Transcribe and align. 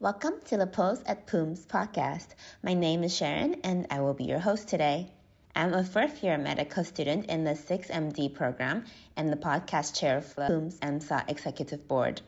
Welcome 0.00 0.34
to 0.46 0.56
the 0.56 0.66
Pulse 0.66 1.00
at 1.06 1.28
PUMS 1.28 1.66
podcast. 1.66 2.26
My 2.64 2.74
name 2.74 3.04
is 3.04 3.16
Sharon 3.16 3.60
and 3.62 3.86
I 3.90 4.00
will 4.00 4.12
be 4.12 4.24
your 4.24 4.40
host 4.40 4.66
today. 4.66 5.12
I'm 5.54 5.72
a 5.72 5.84
fourth 5.84 6.24
year 6.24 6.36
medical 6.36 6.82
student 6.82 7.26
in 7.26 7.44
the 7.44 7.52
6MD 7.52 8.34
program 8.34 8.86
and 9.16 9.32
the 9.32 9.36
podcast 9.36 9.96
chair 9.96 10.18
of 10.18 10.34
the 10.34 10.46
PUMS 10.46 10.80
EMSA 10.80 11.30
Executive 11.30 11.86
Board. 11.86 12.20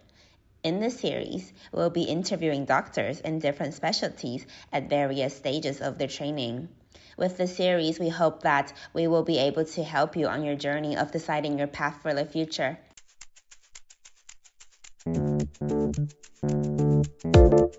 In 0.62 0.78
this 0.78 1.00
series, 1.00 1.52
we'll 1.72 1.90
be 1.90 2.04
interviewing 2.04 2.66
doctors 2.66 3.18
in 3.18 3.40
different 3.40 3.74
specialties 3.74 4.46
at 4.72 4.88
various 4.88 5.36
stages 5.36 5.80
of 5.80 5.98
their 5.98 6.06
training. 6.06 6.68
With 7.18 7.36
the 7.36 7.48
series, 7.48 7.98
we 7.98 8.10
hope 8.10 8.42
that 8.42 8.72
we 8.94 9.08
will 9.08 9.24
be 9.24 9.38
able 9.38 9.64
to 9.64 9.82
help 9.82 10.16
you 10.16 10.28
on 10.28 10.44
your 10.44 10.56
journey 10.56 10.96
of 10.96 11.10
deciding 11.10 11.58
your 11.58 11.66
path 11.66 12.00
for 12.00 12.14
the 12.14 12.24
future. 12.24 12.78
So 17.66 17.72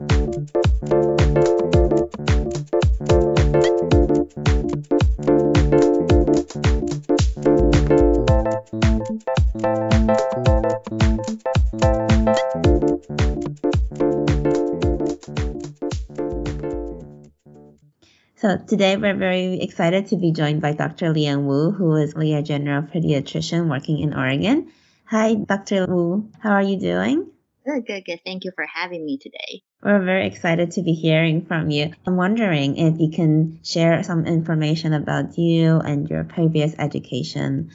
today 18.68 18.98
we're 18.98 19.16
very 19.16 19.62
excited 19.62 20.08
to 20.08 20.18
be 20.18 20.34
joined 20.34 20.62
by 20.62 20.74
Dr. 20.74 21.14
Lian 21.14 21.46
Wu, 21.46 21.72
who 21.72 21.96
is 21.96 22.14
a 22.14 22.42
general 22.42 22.82
pediatrician 22.84 23.70
working 23.70 24.00
in 24.00 24.14
Oregon. 24.14 24.70
Hi, 25.06 25.36
Dr. 25.36 25.86
Wu. 25.88 26.30
How 26.40 26.52
are 26.52 26.62
you 26.62 26.78
doing? 26.78 27.32
Good, 27.68 27.86
good, 27.86 28.06
good. 28.06 28.20
Thank 28.26 28.46
you 28.46 28.52
for 28.56 28.66
having 28.66 29.06
me 29.06 29.18
today. 29.18 29.62
We're 29.88 30.04
very 30.04 30.28
excited 30.28 30.72
to 30.72 30.82
be 30.82 30.92
hearing 30.92 31.46
from 31.46 31.70
you. 31.70 31.94
I'm 32.06 32.18
wondering 32.18 32.76
if 32.76 33.00
you 33.00 33.10
can 33.10 33.62
share 33.64 34.04
some 34.04 34.26
information 34.26 34.92
about 34.92 35.38
you 35.38 35.80
and 35.80 36.10
your 36.10 36.26
previous 36.26 36.76
education. 36.78 37.72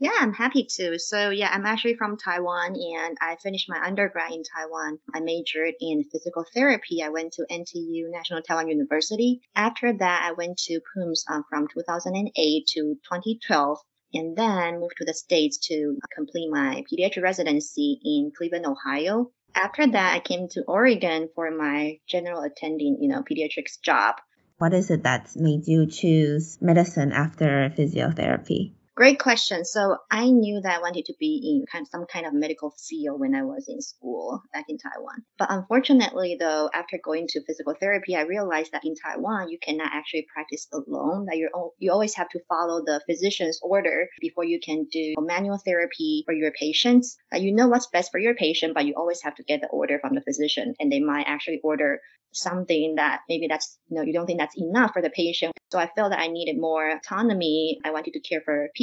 Yeah, 0.00 0.10
I'm 0.18 0.32
happy 0.32 0.66
to. 0.78 0.98
So, 0.98 1.30
yeah, 1.30 1.50
I'm 1.52 1.64
actually 1.64 1.94
from 1.94 2.16
Taiwan 2.16 2.74
and 2.74 3.16
I 3.20 3.36
finished 3.40 3.68
my 3.68 3.80
undergrad 3.80 4.32
in 4.32 4.42
Taiwan. 4.42 4.98
I 5.14 5.20
majored 5.20 5.74
in 5.80 6.02
physical 6.10 6.44
therapy. 6.52 7.00
I 7.00 7.10
went 7.10 7.34
to 7.34 7.46
NTU 7.48 8.10
National 8.10 8.42
Taiwan 8.42 8.66
University. 8.66 9.40
After 9.54 9.92
that, 9.92 10.22
I 10.28 10.32
went 10.32 10.58
to 10.66 10.80
PUMS 10.96 11.24
um, 11.30 11.44
from 11.48 11.68
2008 11.72 12.66
to 12.74 12.80
2012 13.08 13.78
and 14.14 14.36
then 14.36 14.80
moved 14.80 14.96
to 14.98 15.04
the 15.04 15.14
States 15.14 15.58
to 15.68 15.96
complete 16.12 16.50
my 16.50 16.82
pediatric 16.92 17.22
residency 17.22 18.00
in 18.02 18.32
Cleveland, 18.36 18.66
Ohio. 18.66 19.30
After 19.54 19.86
that, 19.86 20.14
I 20.14 20.20
came 20.20 20.48
to 20.48 20.64
Oregon 20.66 21.28
for 21.34 21.50
my 21.50 21.98
general 22.06 22.42
attending, 22.42 22.98
you 23.00 23.08
know, 23.08 23.22
pediatrics 23.22 23.80
job. 23.80 24.16
What 24.58 24.72
is 24.72 24.90
it 24.90 25.02
that 25.02 25.34
made 25.36 25.66
you 25.66 25.86
choose 25.86 26.58
medicine 26.60 27.12
after 27.12 27.72
physiotherapy? 27.76 28.72
Great 28.94 29.18
question. 29.18 29.64
So 29.64 29.96
I 30.10 30.28
knew 30.28 30.60
that 30.60 30.76
I 30.76 30.80
wanted 30.82 31.06
to 31.06 31.14
be 31.18 31.40
in 31.42 31.64
kind 31.64 31.82
of 31.82 31.88
some 31.88 32.04
kind 32.04 32.26
of 32.26 32.34
medical 32.34 32.74
field 32.78 33.20
when 33.20 33.34
I 33.34 33.42
was 33.42 33.64
in 33.66 33.80
school 33.80 34.42
back 34.52 34.66
in 34.68 34.76
Taiwan. 34.76 35.24
But 35.38 35.50
unfortunately, 35.50 36.36
though, 36.38 36.68
after 36.74 36.98
going 37.02 37.26
to 37.28 37.42
physical 37.46 37.74
therapy, 37.80 38.16
I 38.16 38.22
realized 38.22 38.72
that 38.72 38.84
in 38.84 38.94
Taiwan 38.94 39.48
you 39.48 39.58
cannot 39.58 39.92
actually 39.94 40.26
practice 40.30 40.68
alone. 40.74 41.24
That 41.24 41.38
you 41.38 41.48
you 41.78 41.90
always 41.90 42.14
have 42.16 42.28
to 42.30 42.40
follow 42.50 42.84
the 42.84 43.00
physician's 43.08 43.60
order 43.62 44.08
before 44.20 44.44
you 44.44 44.60
can 44.60 44.84
do 44.92 45.14
manual 45.18 45.56
therapy 45.64 46.22
for 46.26 46.34
your 46.34 46.52
patients. 46.52 47.16
You 47.32 47.54
know 47.54 47.68
what's 47.68 47.86
best 47.86 48.12
for 48.12 48.18
your 48.18 48.34
patient, 48.34 48.74
but 48.74 48.84
you 48.84 48.92
always 48.94 49.22
have 49.22 49.36
to 49.36 49.42
get 49.42 49.62
the 49.62 49.68
order 49.68 50.00
from 50.00 50.14
the 50.14 50.20
physician, 50.20 50.74
and 50.78 50.92
they 50.92 51.00
might 51.00 51.24
actually 51.26 51.60
order 51.64 52.00
something 52.32 52.94
that 52.96 53.20
maybe 53.28 53.46
that's 53.46 53.78
you 53.88 53.96
know 53.96 54.02
you 54.02 54.12
don't 54.12 54.26
think 54.26 54.38
that's 54.38 54.56
enough 54.56 54.92
for 54.92 55.02
the 55.02 55.10
patient 55.10 55.52
so 55.70 55.78
i 55.78 55.86
felt 55.94 56.10
that 56.10 56.18
i 56.18 56.28
needed 56.28 56.58
more 56.58 56.90
autonomy 56.90 57.78
i 57.84 57.90
wanted 57.90 58.12
to 58.12 58.20
care 58.20 58.40
for 58.44 58.68
people 58.74 58.81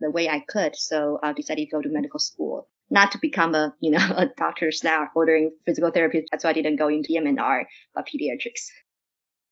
the 0.00 0.10
way 0.10 0.28
i 0.28 0.40
could 0.48 0.76
so 0.76 1.18
i 1.22 1.32
decided 1.32 1.66
to 1.66 1.76
go 1.76 1.82
to 1.82 1.88
medical 1.88 2.20
school 2.20 2.68
not 2.90 3.12
to 3.12 3.18
become 3.18 3.54
a 3.54 3.74
you 3.80 3.90
know 3.90 3.98
a 4.16 4.26
doctor 4.36 4.70
slash 4.70 5.08
ordering 5.14 5.50
physical 5.66 5.90
therapy 5.90 6.24
that's 6.30 6.44
why 6.44 6.50
i 6.50 6.52
didn't 6.52 6.76
go 6.76 6.88
into 6.88 7.08
PM&R 7.08 7.66
but 7.94 8.06
pediatrics 8.06 8.68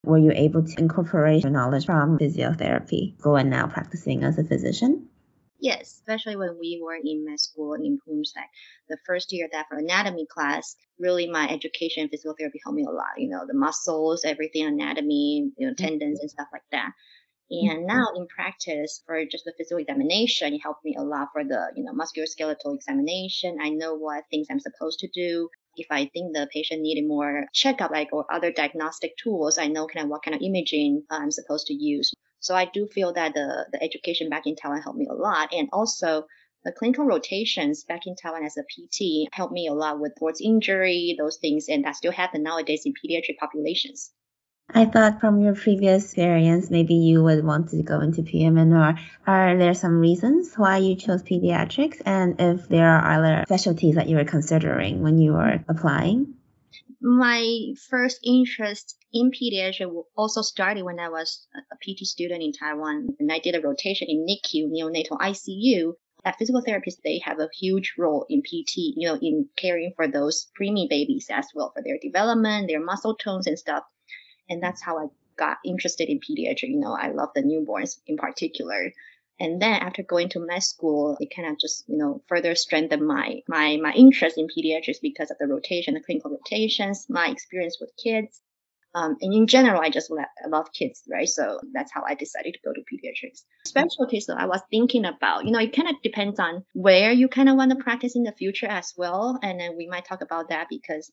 were 0.03 0.17
you 0.17 0.31
able 0.33 0.63
to 0.63 0.79
incorporate 0.79 1.43
your 1.43 1.51
knowledge 1.51 1.85
from 1.85 2.17
physiotherapy 2.17 3.19
go 3.21 3.35
and 3.35 3.49
now 3.49 3.67
practicing 3.67 4.23
as 4.23 4.37
a 4.37 4.43
physician 4.43 5.09
Yes, 5.61 5.99
especially 5.99 6.37
when 6.37 6.57
we 6.57 6.79
were 6.81 6.95
in 6.95 7.25
med 7.25 7.39
school 7.39 7.73
in 7.73 7.99
Bloomsburg. 8.07 8.47
The 8.87 8.97
first 9.05 9.33
year 9.33 9.49
that 9.51 9.67
for 9.67 9.77
anatomy 9.77 10.25
class, 10.25 10.75
really 10.97 11.29
my 11.29 11.49
education 11.49 12.03
in 12.03 12.09
physical 12.09 12.33
therapy 12.39 12.61
helped 12.63 12.77
me 12.77 12.85
a 12.85 12.91
lot. 12.91 13.17
You 13.17 13.27
know, 13.27 13.45
the 13.45 13.53
muscles, 13.53 14.23
everything, 14.23 14.65
anatomy, 14.65 15.51
you 15.57 15.67
know, 15.67 15.73
tendons 15.73 16.21
and 16.21 16.31
stuff 16.31 16.47
like 16.53 16.63
that. 16.71 16.93
And 17.51 17.79
mm-hmm. 17.79 17.85
now 17.87 18.07
in 18.15 18.27
practice 18.27 19.01
for 19.05 19.25
just 19.25 19.45
the 19.45 19.53
physical 19.57 19.79
examination, 19.79 20.53
it 20.53 20.59
helped 20.59 20.85
me 20.85 20.95
a 20.97 21.03
lot 21.03 21.29
for 21.33 21.43
the, 21.43 21.71
you 21.75 21.83
know, 21.83 21.93
musculoskeletal 21.93 22.75
examination. 22.75 23.57
I 23.59 23.69
know 23.69 23.95
what 23.95 24.25
things 24.29 24.47
I'm 24.51 24.59
supposed 24.59 24.99
to 24.99 25.07
do. 25.07 25.49
If 25.75 25.87
I 25.89 26.05
think 26.13 26.35
the 26.35 26.47
patient 26.53 26.81
needed 26.81 27.07
more 27.07 27.45
checkup, 27.53 27.91
like 27.91 28.09
or 28.11 28.31
other 28.31 28.51
diagnostic 28.51 29.17
tools, 29.17 29.57
I 29.57 29.67
know 29.67 29.87
kind 29.87 30.03
of 30.03 30.09
what 30.09 30.23
kind 30.23 30.35
of 30.35 30.41
imaging 30.41 31.03
I'm 31.09 31.31
supposed 31.31 31.67
to 31.67 31.73
use. 31.73 32.13
So 32.39 32.55
I 32.55 32.65
do 32.65 32.87
feel 32.87 33.13
that 33.13 33.33
the, 33.33 33.67
the 33.71 33.81
education 33.83 34.29
back 34.29 34.45
in 34.45 34.55
Taiwan 34.55 34.81
helped 34.81 34.99
me 34.99 35.07
a 35.09 35.13
lot. 35.13 35.51
And 35.51 35.69
also 35.73 36.25
the 36.63 36.71
clinical 36.71 37.05
rotations 37.05 37.83
back 37.83 38.05
in 38.05 38.15
Taiwan 38.15 38.45
as 38.45 38.57
a 38.57 38.63
PT 38.63 39.27
helped 39.33 39.53
me 39.53 39.67
a 39.67 39.73
lot 39.73 39.99
with 39.99 40.13
sports 40.15 40.41
injury, 40.41 41.15
those 41.17 41.37
things, 41.37 41.67
and 41.67 41.83
that 41.85 41.95
still 41.95 42.11
happen 42.11 42.43
nowadays 42.43 42.85
in 42.85 42.93
pediatric 42.93 43.37
populations. 43.39 44.11
I 44.71 44.85
thought 44.85 45.19
from 45.19 45.41
your 45.41 45.55
previous 45.55 46.05
experience, 46.05 46.69
maybe 46.69 46.93
you 46.95 47.23
would 47.23 47.43
want 47.43 47.69
to 47.69 47.81
go 47.81 48.01
into 48.01 48.23
PM&R. 48.23 48.99
Are 49.25 49.57
there 49.57 49.73
some 49.73 49.99
reasons 49.99 50.53
why 50.55 50.77
you 50.77 50.95
chose 50.95 51.23
pediatrics? 51.23 52.01
And 52.05 52.35
if 52.39 52.67
there 52.69 52.87
are 52.87 53.17
other 53.17 53.43
specialties 53.45 53.95
that 53.95 54.07
you 54.07 54.17
were 54.17 54.25
considering 54.25 55.01
when 55.01 55.17
you 55.17 55.33
were 55.33 55.63
applying? 55.67 56.35
my 57.01 57.73
first 57.89 58.19
interest 58.25 58.97
in 59.13 59.31
pediatrics 59.31 60.03
also 60.17 60.41
started 60.41 60.83
when 60.83 60.99
I 60.99 61.09
was 61.09 61.47
a 61.55 61.75
PT 61.77 62.05
student 62.05 62.43
in 62.43 62.51
Taiwan 62.51 63.15
and 63.19 63.31
I 63.31 63.39
did 63.39 63.55
a 63.55 63.61
rotation 63.61 64.07
in 64.09 64.25
NICU, 64.25 64.69
neonatal 64.69 65.17
ICU. 65.19 65.93
At 66.25 66.37
physical 66.37 66.61
therapists, 66.61 67.01
they 67.01 67.19
have 67.23 67.39
a 67.39 67.47
huge 67.57 67.93
role 67.97 68.25
in 68.29 68.41
PT, 68.41 68.75
you 68.75 69.07
know, 69.07 69.17
in 69.21 69.47
caring 69.55 69.93
for 69.95 70.09
those 70.09 70.47
preemie 70.59 70.89
babies 70.89 71.27
as 71.29 71.47
well 71.55 71.71
for 71.73 71.81
their 71.81 71.97
development, 72.01 72.67
their 72.67 72.83
muscle 72.83 73.15
tones 73.15 73.47
and 73.47 73.57
stuff. 73.57 73.83
And 74.49 74.61
that's 74.61 74.81
how 74.81 74.97
I 74.97 75.07
got 75.37 75.57
interested 75.63 76.09
in 76.09 76.19
pediatrics. 76.19 76.69
You 76.69 76.79
know, 76.79 76.93
I 76.93 77.11
love 77.11 77.29
the 77.33 77.43
newborns 77.43 77.99
in 78.07 78.17
particular. 78.17 78.93
And 79.39 79.61
then 79.61 79.73
after 79.81 80.03
going 80.03 80.29
to 80.29 80.39
med 80.39 80.63
school, 80.63 81.15
it 81.21 81.33
kind 81.33 81.47
of 81.47 81.57
just, 81.57 81.87
you 81.87 81.97
know, 81.97 82.21
further 82.27 82.55
strengthened 82.55 83.07
my, 83.07 83.41
my, 83.47 83.77
my 83.77 83.93
interest 83.93 84.37
in 84.37 84.47
pediatrics 84.47 84.97
because 85.01 85.31
of 85.31 85.37
the 85.39 85.47
rotation, 85.47 85.93
the 85.93 86.01
clinical 86.01 86.31
rotations, 86.31 87.05
my 87.09 87.29
experience 87.29 87.77
with 87.79 87.91
kids. 88.01 88.41
Um, 88.95 89.17
and 89.21 89.33
in 89.33 89.47
general, 89.47 89.81
I 89.81 89.91
just 89.91 90.11
I 90.11 90.47
love 90.47 90.73
kids, 90.73 91.03
right? 91.09 91.29
So 91.29 91.59
that's 91.73 91.91
how 91.93 92.03
I 92.05 92.15
decided 92.15 92.55
to 92.55 92.59
go 92.65 92.73
to 92.73 92.81
pediatrics. 92.81 93.43
Specialties, 93.65 94.25
though, 94.25 94.33
I 94.33 94.47
was 94.47 94.61
thinking 94.71 95.05
about, 95.05 95.45
you 95.45 95.51
know, 95.51 95.59
it 95.59 95.75
kind 95.75 95.87
of 95.87 96.01
depends 96.01 96.39
on 96.39 96.65
where 96.73 97.11
you 97.11 97.27
kind 97.27 97.49
of 97.49 97.55
want 97.55 97.71
to 97.71 97.77
practice 97.77 98.15
in 98.15 98.23
the 98.23 98.31
future 98.31 98.65
as 98.65 98.93
well. 98.97 99.39
And 99.43 99.59
then 99.59 99.77
we 99.77 99.87
might 99.87 100.05
talk 100.05 100.21
about 100.21 100.49
that 100.49 100.67
because 100.69 101.11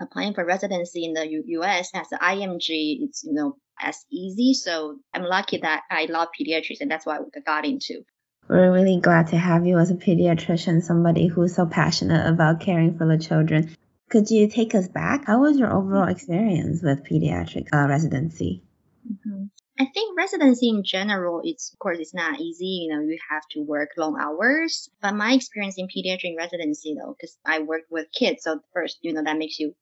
applying 0.00 0.34
for 0.34 0.44
residency 0.44 1.04
in 1.04 1.12
the 1.12 1.28
U- 1.28 1.44
US 1.60 1.90
as 1.94 2.10
an 2.12 2.18
IMG, 2.20 2.98
it's, 3.02 3.24
you 3.24 3.34
know, 3.34 3.56
as 3.80 4.04
easy. 4.10 4.54
So 4.54 4.96
I'm 5.14 5.22
lucky 5.22 5.58
that 5.58 5.82
I 5.90 6.06
love 6.06 6.28
pediatrics 6.38 6.80
and 6.80 6.90
that's 6.90 7.06
what 7.06 7.20
I 7.36 7.40
got 7.40 7.64
into. 7.64 8.04
We're 8.48 8.72
really 8.72 9.00
glad 9.00 9.28
to 9.28 9.36
have 9.38 9.66
you 9.66 9.78
as 9.78 9.90
a 9.90 9.94
pediatrician, 9.94 10.82
somebody 10.82 11.28
who's 11.28 11.54
so 11.54 11.66
passionate 11.66 12.26
about 12.26 12.60
caring 12.60 12.98
for 12.98 13.06
the 13.06 13.18
children. 13.18 13.76
Could 14.08 14.30
you 14.30 14.48
take 14.48 14.74
us 14.74 14.88
back? 14.88 15.26
How 15.26 15.40
was 15.40 15.56
your 15.56 15.72
overall 15.72 16.08
experience 16.08 16.82
with 16.82 17.04
pediatric 17.04 17.68
uh, 17.72 17.86
residency? 17.86 18.64
Mm-hmm. 19.08 19.44
I 19.78 19.86
think 19.94 20.18
residency 20.18 20.68
in 20.68 20.82
general, 20.84 21.40
it's 21.44 21.72
of 21.72 21.78
course 21.78 21.98
it's 22.00 22.12
not 22.12 22.40
easy. 22.40 22.84
You 22.84 22.94
know, 22.94 23.00
you 23.02 23.18
have 23.30 23.44
to 23.52 23.62
work 23.62 23.90
long 23.96 24.18
hours. 24.20 24.90
But 25.00 25.14
my 25.14 25.32
experience 25.32 25.76
in 25.78 25.86
pediatric 25.86 26.36
residency, 26.36 26.94
though, 26.94 27.14
because 27.16 27.38
I 27.46 27.60
work 27.60 27.82
with 27.88 28.12
kids, 28.12 28.42
so 28.42 28.60
first, 28.74 28.98
you 29.02 29.12
know, 29.12 29.22
that 29.22 29.38
makes 29.38 29.58
you 29.58 29.74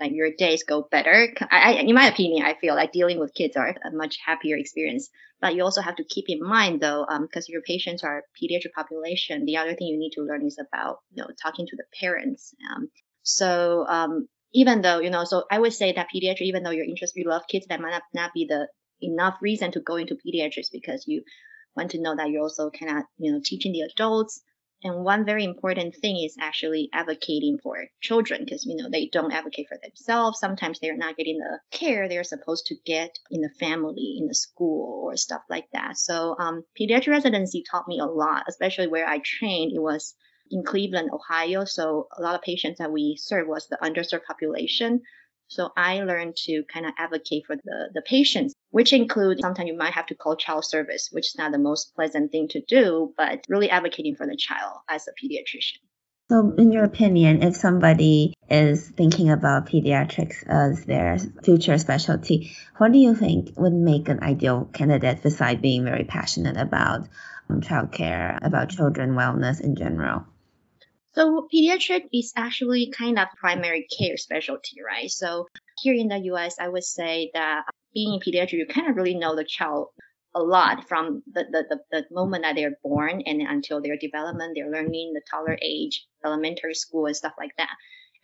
like 0.00 0.12
your 0.12 0.30
days 0.36 0.64
go 0.64 0.86
better. 0.90 1.32
I, 1.50 1.74
in 1.74 1.94
my 1.94 2.06
opinion, 2.06 2.44
I 2.44 2.54
feel 2.54 2.74
like 2.74 2.92
dealing 2.92 3.18
with 3.18 3.34
kids 3.34 3.56
are 3.56 3.68
a 3.68 3.90
much 3.92 4.18
happier 4.24 4.56
experience. 4.56 5.08
But 5.40 5.54
you 5.54 5.62
also 5.62 5.82
have 5.82 5.96
to 5.96 6.04
keep 6.04 6.26
in 6.28 6.42
mind 6.42 6.80
though, 6.80 7.06
because 7.20 7.48
um, 7.48 7.52
your 7.52 7.62
patients 7.62 8.02
are 8.02 8.24
pediatric 8.40 8.72
population. 8.74 9.44
The 9.44 9.58
other 9.58 9.74
thing 9.74 9.88
you 9.88 9.98
need 9.98 10.12
to 10.12 10.22
learn 10.22 10.46
is 10.46 10.58
about 10.58 10.98
you 11.12 11.22
know 11.22 11.28
talking 11.42 11.66
to 11.66 11.76
the 11.76 11.84
parents. 12.00 12.54
Um, 12.70 12.88
so 13.22 13.86
um, 13.88 14.28
even 14.52 14.82
though 14.82 15.00
you 15.00 15.10
know, 15.10 15.24
so 15.24 15.44
I 15.50 15.58
would 15.58 15.72
say 15.72 15.92
that 15.92 16.08
pediatric, 16.14 16.42
even 16.42 16.62
though 16.62 16.70
you're 16.70 16.84
interested, 16.84 17.20
you 17.20 17.28
love 17.28 17.42
kids, 17.48 17.66
that 17.68 17.80
might 17.80 17.90
not, 17.90 18.02
not 18.14 18.32
be 18.32 18.46
the 18.48 18.68
enough 19.02 19.36
reason 19.42 19.72
to 19.72 19.80
go 19.80 19.96
into 19.96 20.16
pediatrics 20.16 20.68
because 20.72 21.04
you 21.06 21.22
want 21.76 21.90
to 21.90 22.00
know 22.00 22.14
that 22.16 22.30
you're 22.30 22.42
also 22.42 22.70
kind 22.70 22.98
of 22.98 23.04
you 23.18 23.32
know 23.32 23.40
teaching 23.44 23.72
the 23.72 23.82
adults 23.82 24.40
And 24.84 25.02
one 25.02 25.24
very 25.24 25.44
important 25.44 25.96
thing 25.96 26.22
is 26.22 26.36
actually 26.38 26.90
advocating 26.92 27.58
for 27.62 27.88
children 28.02 28.44
because, 28.44 28.66
you 28.66 28.76
know, 28.76 28.90
they 28.90 29.06
don't 29.06 29.32
advocate 29.32 29.66
for 29.68 29.78
themselves. 29.82 30.38
Sometimes 30.38 30.78
they're 30.78 30.96
not 30.96 31.16
getting 31.16 31.38
the 31.38 31.58
care 31.70 32.06
they're 32.06 32.22
supposed 32.22 32.66
to 32.66 32.76
get 32.84 33.18
in 33.30 33.40
the 33.40 33.48
family, 33.58 34.16
in 34.18 34.26
the 34.26 34.34
school 34.34 35.06
or 35.06 35.16
stuff 35.16 35.42
like 35.48 35.70
that. 35.72 35.96
So, 35.96 36.36
um, 36.38 36.64
pediatric 36.78 37.08
residency 37.08 37.64
taught 37.68 37.88
me 37.88 37.98
a 37.98 38.04
lot, 38.04 38.44
especially 38.46 38.88
where 38.88 39.08
I 39.08 39.20
trained. 39.24 39.72
It 39.74 39.80
was 39.80 40.14
in 40.50 40.62
Cleveland, 40.62 41.10
Ohio. 41.12 41.64
So 41.64 42.08
a 42.16 42.22
lot 42.22 42.34
of 42.34 42.42
patients 42.42 42.78
that 42.78 42.92
we 42.92 43.16
served 43.18 43.48
was 43.48 43.66
the 43.66 43.78
underserved 43.82 44.24
population. 44.24 45.00
So 45.48 45.70
I 45.76 46.02
learned 46.02 46.36
to 46.46 46.64
kind 46.64 46.86
of 46.86 46.92
advocate 46.98 47.44
for 47.46 47.56
the, 47.56 47.90
the 47.94 48.02
patients, 48.02 48.54
which 48.70 48.92
include 48.92 49.40
sometimes 49.40 49.68
you 49.68 49.76
might 49.76 49.92
have 49.92 50.06
to 50.06 50.14
call 50.14 50.36
child 50.36 50.64
service, 50.64 51.10
which 51.12 51.26
is 51.26 51.38
not 51.38 51.52
the 51.52 51.58
most 51.58 51.94
pleasant 51.94 52.32
thing 52.32 52.48
to 52.48 52.60
do, 52.60 53.12
but 53.16 53.44
really 53.48 53.70
advocating 53.70 54.16
for 54.16 54.26
the 54.26 54.36
child 54.36 54.78
as 54.88 55.06
a 55.06 55.12
pediatrician. 55.12 55.78
So, 56.30 56.54
in 56.56 56.72
your 56.72 56.84
opinion, 56.84 57.42
if 57.42 57.54
somebody 57.54 58.32
is 58.48 58.88
thinking 58.88 59.30
about 59.30 59.66
pediatrics 59.66 60.42
as 60.48 60.84
their 60.86 61.18
future 61.44 61.76
specialty, 61.76 62.50
what 62.78 62.92
do 62.92 62.98
you 62.98 63.14
think 63.14 63.52
would 63.58 63.74
make 63.74 64.08
an 64.08 64.22
ideal 64.22 64.70
candidate 64.72 65.22
besides 65.22 65.60
being 65.60 65.84
very 65.84 66.04
passionate 66.04 66.56
about 66.56 67.06
um, 67.50 67.60
childcare, 67.60 68.38
about 68.42 68.70
children 68.70 69.10
wellness 69.10 69.60
in 69.60 69.76
general? 69.76 70.24
So 71.14 71.46
pediatric 71.52 72.08
is 72.12 72.32
actually 72.36 72.90
kind 72.90 73.18
of 73.18 73.28
primary 73.36 73.86
care 73.96 74.16
specialty, 74.16 74.78
right? 74.84 75.10
So 75.10 75.46
here 75.80 75.94
in 75.94 76.08
the 76.08 76.18
US, 76.32 76.56
I 76.58 76.68
would 76.68 76.84
say 76.84 77.30
that 77.34 77.64
being 77.92 78.14
in 78.14 78.20
pediatric, 78.20 78.54
you 78.54 78.66
kind 78.66 78.90
of 78.90 78.96
really 78.96 79.14
know 79.14 79.36
the 79.36 79.44
child 79.44 79.88
a 80.34 80.42
lot 80.42 80.88
from 80.88 81.22
the, 81.32 81.44
the, 81.48 81.64
the, 81.70 81.78
the 81.92 82.04
moment 82.10 82.42
that 82.42 82.56
they're 82.56 82.76
born 82.82 83.22
and 83.24 83.40
until 83.42 83.80
their 83.80 83.96
development, 83.96 84.56
their 84.56 84.70
learning, 84.70 85.12
the 85.14 85.22
toddler 85.30 85.56
age, 85.62 86.04
elementary 86.24 86.74
school 86.74 87.06
and 87.06 87.16
stuff 87.16 87.34
like 87.38 87.52
that. 87.58 87.70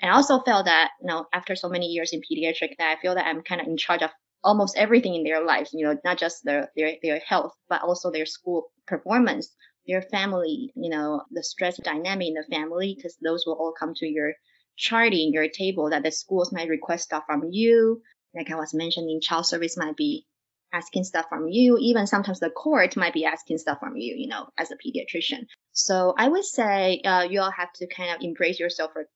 And 0.03 0.11
I 0.11 0.15
also 0.15 0.41
felt 0.41 0.65
that, 0.65 0.91
you 1.01 1.07
know, 1.07 1.27
after 1.33 1.55
so 1.55 1.69
many 1.69 1.87
years 1.87 2.13
in 2.13 2.21
pediatric 2.21 2.77
that 2.79 2.97
I 2.97 3.01
feel 3.01 3.15
that 3.15 3.27
I'm 3.27 3.43
kind 3.43 3.61
of 3.61 3.69
in 3.69 3.77
charge 3.77 4.03
of 4.03 4.11
almost 4.43 4.77
everything 4.77 5.15
in 5.15 5.23
their 5.23 5.45
lives, 5.45 5.71
you 5.73 5.87
know, 5.87 5.97
not 6.05 6.19
just 6.19 6.45
their, 6.45 6.71
their, 6.75 6.95
their 7.03 7.21
health, 7.21 7.53
but 7.69 7.83
also 7.83 8.11
their 8.11 8.27
school 8.27 8.73
performance 8.87 9.55
your 9.85 10.03
family, 10.03 10.73
you 10.75 10.91
know, 10.91 11.23
the 11.31 11.43
stress 11.43 11.77
dynamic 11.79 12.29
in 12.29 12.35
the 12.35 12.45
family, 12.51 12.95
because 12.97 13.17
those 13.23 13.45
will 13.47 13.55
all 13.55 13.75
come 13.79 13.95
to 13.95 14.07
your 14.07 14.35
charting, 14.77 15.33
your 15.33 15.49
table 15.49 15.91
that 15.91 16.03
the 16.03 16.11
schools 16.11 16.53
might 16.53 16.69
request 16.69 17.05
stuff 17.05 17.25
from 17.27 17.49
you. 17.51 18.03
Like 18.35 18.51
I 18.51 18.57
was 18.57 18.75
mentioning, 18.75 19.21
child 19.21 19.47
service 19.47 19.77
might 19.77 19.97
be 19.97 20.27
asking 20.73 21.05
stuff 21.05 21.27
from 21.29 21.49
you. 21.49 21.77
Even 21.81 22.07
sometimes 22.07 22.41
the 22.41 22.51
court 22.51 22.97
might 22.97 23.13
be 23.13 23.25
asking 23.25 23.59
stuff 23.59 23.79
from 23.81 23.97
you, 23.97 24.15
you 24.17 24.29
know, 24.29 24.49
as 24.57 24.71
a 24.71 24.77
pediatrician. 24.77 25.47
So 25.73 26.15
I 26.17 26.29
would 26.29 26.45
say 26.45 27.01
uh, 27.05 27.23
you 27.23 27.41
all 27.41 27.51
have 27.51 27.73
to 27.75 27.87
kind 27.87 28.15
of 28.15 28.23
embrace 28.23 28.61
yourself 28.61 28.93
for 28.93 29.07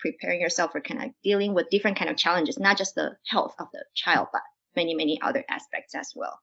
preparing 0.00 0.40
yourself 0.40 0.72
for 0.72 0.80
kind 0.80 1.04
of 1.04 1.10
dealing 1.22 1.54
with 1.54 1.70
different 1.70 1.98
kind 1.98 2.10
of 2.10 2.16
challenges, 2.16 2.58
not 2.58 2.76
just 2.76 2.94
the 2.94 3.12
health 3.26 3.54
of 3.58 3.68
the 3.72 3.84
child, 3.94 4.28
but 4.32 4.42
many, 4.76 4.94
many 4.94 5.20
other 5.22 5.44
aspects 5.48 5.94
as 5.94 6.12
well. 6.14 6.38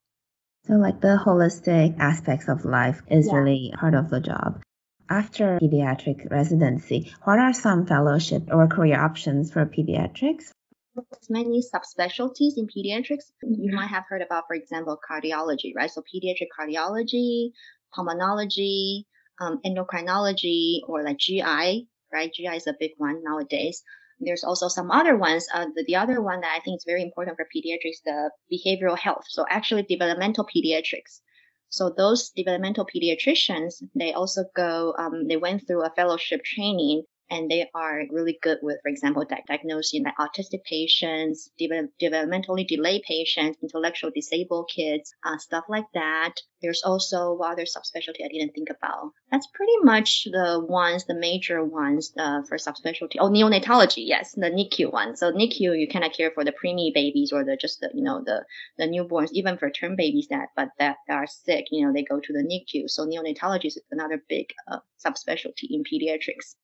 So, 0.67 0.75
like 0.75 1.01
the 1.01 1.19
holistic 1.23 1.97
aspects 1.99 2.47
of 2.47 2.65
life 2.65 3.01
is 3.09 3.27
yeah. 3.27 3.35
really 3.35 3.73
part 3.77 3.95
of 3.95 4.09
the 4.09 4.19
job. 4.19 4.61
After 5.09 5.59
pediatric 5.59 6.29
residency, 6.29 7.11
what 7.23 7.39
are 7.39 7.51
some 7.51 7.85
fellowship 7.85 8.43
or 8.51 8.67
career 8.67 8.99
options 8.99 9.51
for 9.51 9.65
pediatrics? 9.65 10.51
There's 10.95 11.29
many 11.29 11.61
subspecialties 11.61 12.57
in 12.57 12.67
pediatrics. 12.67 13.31
You 13.41 13.73
might 13.73 13.87
have 13.87 14.03
heard 14.07 14.21
about, 14.21 14.45
for 14.47 14.55
example, 14.55 14.97
cardiology, 15.09 15.73
right? 15.75 15.89
So 15.89 16.01
pediatric 16.01 16.47
cardiology, 16.57 17.51
pulmonology, 17.95 19.05
um, 19.39 19.59
endocrinology, 19.65 20.81
or 20.87 21.03
like 21.03 21.17
GI, 21.17 21.87
right? 22.13 22.33
GI 22.33 22.55
is 22.55 22.67
a 22.67 22.75
big 22.79 22.91
one 22.97 23.23
nowadays. 23.23 23.83
There's 24.21 24.44
also 24.44 24.68
some 24.68 24.91
other 24.91 25.18
ones. 25.18 25.47
Uh, 25.53 25.65
the, 25.75 25.83
the 25.88 25.95
other 25.95 26.21
one 26.21 26.41
that 26.41 26.56
I 26.56 26.62
think 26.63 26.77
is 26.77 26.85
very 26.85 27.01
important 27.01 27.38
for 27.38 27.45
pediatrics, 27.45 28.01
the 28.06 28.31
behavioral 28.51 28.97
health. 28.97 29.25
So 29.27 29.45
actually 29.50 29.83
developmental 29.83 30.45
pediatrics. 30.45 31.21
So 31.69 31.89
those 31.89 32.31
developmental 32.31 32.85
pediatricians, 32.85 33.81
they 33.95 34.13
also 34.13 34.44
go, 34.56 34.94
um, 34.97 35.27
they 35.27 35.38
went 35.38 35.65
through 35.65 35.85
a 35.85 35.94
fellowship 35.95 36.44
training 36.44 37.03
and 37.31 37.49
they 37.49 37.69
are 37.73 38.03
really 38.11 38.37
good 38.41 38.59
with, 38.61 38.77
for 38.83 38.89
example, 38.89 39.23
di- 39.23 39.41
diagnosing 39.47 40.03
like 40.03 40.17
autistic 40.17 40.65
patients, 40.65 41.49
de- 41.57 41.87
developmentally 41.99 42.67
delayed 42.67 43.03
patients, 43.03 43.57
intellectual 43.63 44.11
disabled 44.13 44.69
kids, 44.69 45.15
uh, 45.25 45.37
stuff 45.37 45.63
like 45.69 45.85
that. 45.93 46.33
There's 46.61 46.83
also 46.83 47.39
other 47.39 47.63
subspecialty 47.63 48.25
I 48.25 48.27
didn't 48.27 48.53
think 48.53 48.69
about. 48.69 49.13
That's 49.31 49.47
pretty 49.53 49.77
much 49.81 50.25
the 50.25 50.59
ones, 50.67 51.05
the 51.05 51.15
major 51.15 51.63
ones 51.63 52.11
uh, 52.17 52.43
for 52.43 52.57
subspecialty. 52.57 53.15
Oh, 53.19 53.29
neonatology, 53.29 54.05
yes, 54.05 54.33
the 54.33 54.51
NICU 54.51 54.91
one. 54.91 55.15
So 55.15 55.31
NICU, 55.31 55.79
you 55.79 55.87
kind 55.87 56.03
of 56.03 56.11
care 56.11 56.31
for 56.31 56.43
the 56.43 56.51
preemie 56.51 56.93
babies 56.93 57.31
or 57.31 57.45
the 57.45 57.55
just 57.55 57.79
the 57.79 57.89
you 57.93 58.03
know 58.03 58.21
the 58.25 58.43
the 58.77 58.87
newborns, 58.87 59.29
even 59.31 59.57
for 59.57 59.69
term 59.69 59.95
babies 59.95 60.27
that 60.29 60.49
but 60.57 60.69
that 60.79 60.97
are 61.09 61.27
sick, 61.27 61.67
you 61.71 61.87
know, 61.87 61.93
they 61.93 62.03
go 62.03 62.19
to 62.19 62.33
the 62.33 62.43
NICU. 62.43 62.89
So 62.89 63.07
neonatology 63.07 63.67
is 63.67 63.79
another 63.89 64.21
big 64.27 64.47
uh, 64.69 64.79
subspecialty 65.03 65.67
in 65.69 65.83
pediatrics. 65.83 66.55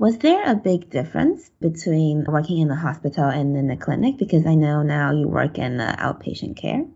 Was 0.00 0.16
there 0.16 0.50
a 0.50 0.54
big 0.54 0.88
difference 0.88 1.50
between 1.60 2.24
working 2.24 2.56
in 2.56 2.68
the 2.68 2.74
hospital 2.74 3.26
and 3.26 3.54
in 3.54 3.66
the 3.66 3.76
clinic? 3.76 4.16
Because 4.16 4.46
I 4.46 4.54
know 4.54 4.82
now 4.82 5.12
you 5.12 5.28
work 5.28 5.58
in 5.58 5.76
outpatient 5.76 6.56
care. 6.56 6.86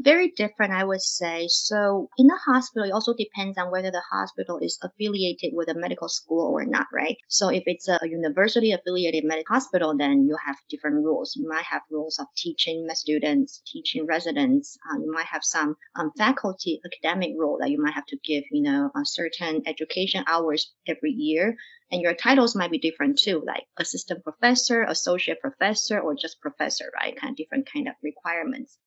Very 0.00 0.30
different, 0.30 0.72
I 0.72 0.84
would 0.84 1.02
say. 1.02 1.48
So 1.48 2.08
in 2.16 2.28
the 2.28 2.36
hospital, 2.36 2.88
it 2.88 2.92
also 2.92 3.14
depends 3.14 3.58
on 3.58 3.72
whether 3.72 3.90
the 3.90 4.02
hospital 4.12 4.58
is 4.58 4.78
affiliated 4.80 5.52
with 5.54 5.68
a 5.68 5.74
medical 5.74 6.08
school 6.08 6.52
or 6.54 6.64
not, 6.64 6.86
right? 6.92 7.16
So 7.26 7.48
if 7.48 7.64
it's 7.66 7.88
a 7.88 7.98
university 8.04 8.70
affiliated 8.70 9.24
medical 9.24 9.56
hospital, 9.56 9.96
then 9.96 10.24
you 10.28 10.36
have 10.46 10.54
different 10.68 11.04
rules. 11.04 11.34
You 11.34 11.48
might 11.48 11.64
have 11.64 11.82
rules 11.90 12.20
of 12.20 12.28
teaching 12.36 12.86
students, 12.94 13.60
teaching 13.66 14.06
residents. 14.06 14.78
Uh, 14.88 15.00
you 15.00 15.10
might 15.10 15.26
have 15.26 15.42
some 15.42 15.76
um, 15.96 16.12
faculty 16.16 16.80
academic 16.86 17.32
role 17.36 17.58
that 17.60 17.70
you 17.70 17.82
might 17.82 17.94
have 17.94 18.06
to 18.06 18.18
give, 18.24 18.44
you 18.52 18.62
know, 18.62 18.92
a 18.94 19.04
certain 19.04 19.62
education 19.66 20.22
hours 20.28 20.72
every 20.86 21.10
year. 21.10 21.56
And 21.90 22.02
your 22.02 22.14
titles 22.14 22.54
might 22.54 22.70
be 22.70 22.78
different 22.78 23.18
too, 23.18 23.42
like 23.44 23.64
assistant 23.76 24.22
professor, 24.22 24.84
associate 24.84 25.40
professor, 25.40 25.98
or 25.98 26.14
just 26.14 26.40
professor, 26.40 26.88
right? 26.94 27.16
Kind 27.16 27.32
of 27.32 27.36
different 27.36 27.68
kind 27.72 27.88
of 27.88 27.94
requirements. 28.00 28.78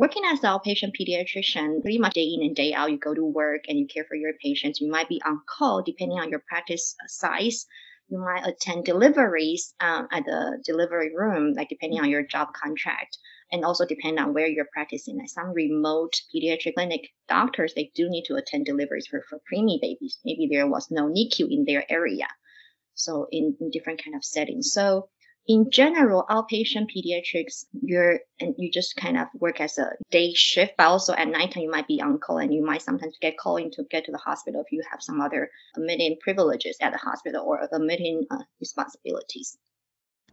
Working 0.00 0.22
as 0.24 0.42
an 0.42 0.48
outpatient 0.48 0.96
pediatrician, 0.98 1.82
pretty 1.82 1.98
much 1.98 2.14
day 2.14 2.24
in 2.24 2.40
and 2.40 2.56
day 2.56 2.72
out, 2.72 2.90
you 2.90 2.96
go 2.96 3.12
to 3.12 3.22
work 3.22 3.64
and 3.68 3.78
you 3.78 3.86
care 3.86 4.06
for 4.08 4.14
your 4.14 4.32
patients. 4.42 4.80
You 4.80 4.90
might 4.90 5.10
be 5.10 5.20
on 5.26 5.42
call 5.46 5.82
depending 5.82 6.18
on 6.18 6.30
your 6.30 6.42
practice 6.48 6.96
size. 7.06 7.66
You 8.08 8.18
might 8.18 8.46
attend 8.46 8.86
deliveries 8.86 9.74
um, 9.78 10.08
at 10.10 10.24
the 10.24 10.58
delivery 10.64 11.14
room, 11.14 11.52
like 11.52 11.68
depending 11.68 12.00
on 12.00 12.08
your 12.08 12.22
job 12.22 12.54
contract, 12.54 13.18
and 13.52 13.62
also 13.62 13.84
depend 13.84 14.18
on 14.18 14.32
where 14.32 14.46
you're 14.46 14.72
practicing. 14.72 15.18
Like 15.18 15.28
some 15.28 15.52
remote 15.52 16.14
pediatric 16.34 16.76
clinic 16.76 17.10
doctors, 17.28 17.74
they 17.74 17.92
do 17.94 18.08
need 18.08 18.24
to 18.28 18.36
attend 18.36 18.64
deliveries 18.64 19.06
for, 19.06 19.22
for 19.28 19.38
preemie 19.52 19.82
babies. 19.82 20.18
Maybe 20.24 20.48
there 20.50 20.66
was 20.66 20.90
no 20.90 21.10
NICU 21.10 21.46
in 21.50 21.64
their 21.66 21.84
area. 21.92 22.26
So 22.94 23.26
in, 23.30 23.54
in 23.60 23.70
different 23.70 24.02
kind 24.02 24.16
of 24.16 24.24
settings. 24.24 24.72
So 24.72 25.10
in 25.50 25.68
general, 25.68 26.24
outpatient 26.30 26.86
pediatrics, 26.94 27.64
you're 27.82 28.20
and 28.38 28.54
you 28.56 28.70
just 28.70 28.94
kind 28.94 29.18
of 29.18 29.26
work 29.34 29.60
as 29.60 29.78
a 29.78 29.90
day 30.08 30.32
shift, 30.32 30.74
but 30.78 30.86
also 30.86 31.12
at 31.12 31.26
nighttime 31.26 31.64
you 31.64 31.70
might 31.70 31.88
be 31.88 32.00
on 32.00 32.20
call 32.20 32.38
and 32.38 32.54
you 32.54 32.64
might 32.64 32.82
sometimes 32.82 33.18
get 33.20 33.36
called 33.36 33.60
in 33.60 33.72
to 33.72 33.82
get 33.90 34.04
to 34.04 34.12
the 34.12 34.18
hospital 34.18 34.60
if 34.60 34.70
you 34.70 34.80
have 34.88 35.02
some 35.02 35.20
other 35.20 35.50
admitting 35.76 36.16
privileges 36.22 36.76
at 36.80 36.92
the 36.92 36.98
hospital 36.98 37.44
or 37.44 37.66
admitting 37.72 38.26
uh, 38.30 38.44
responsibilities. 38.60 39.58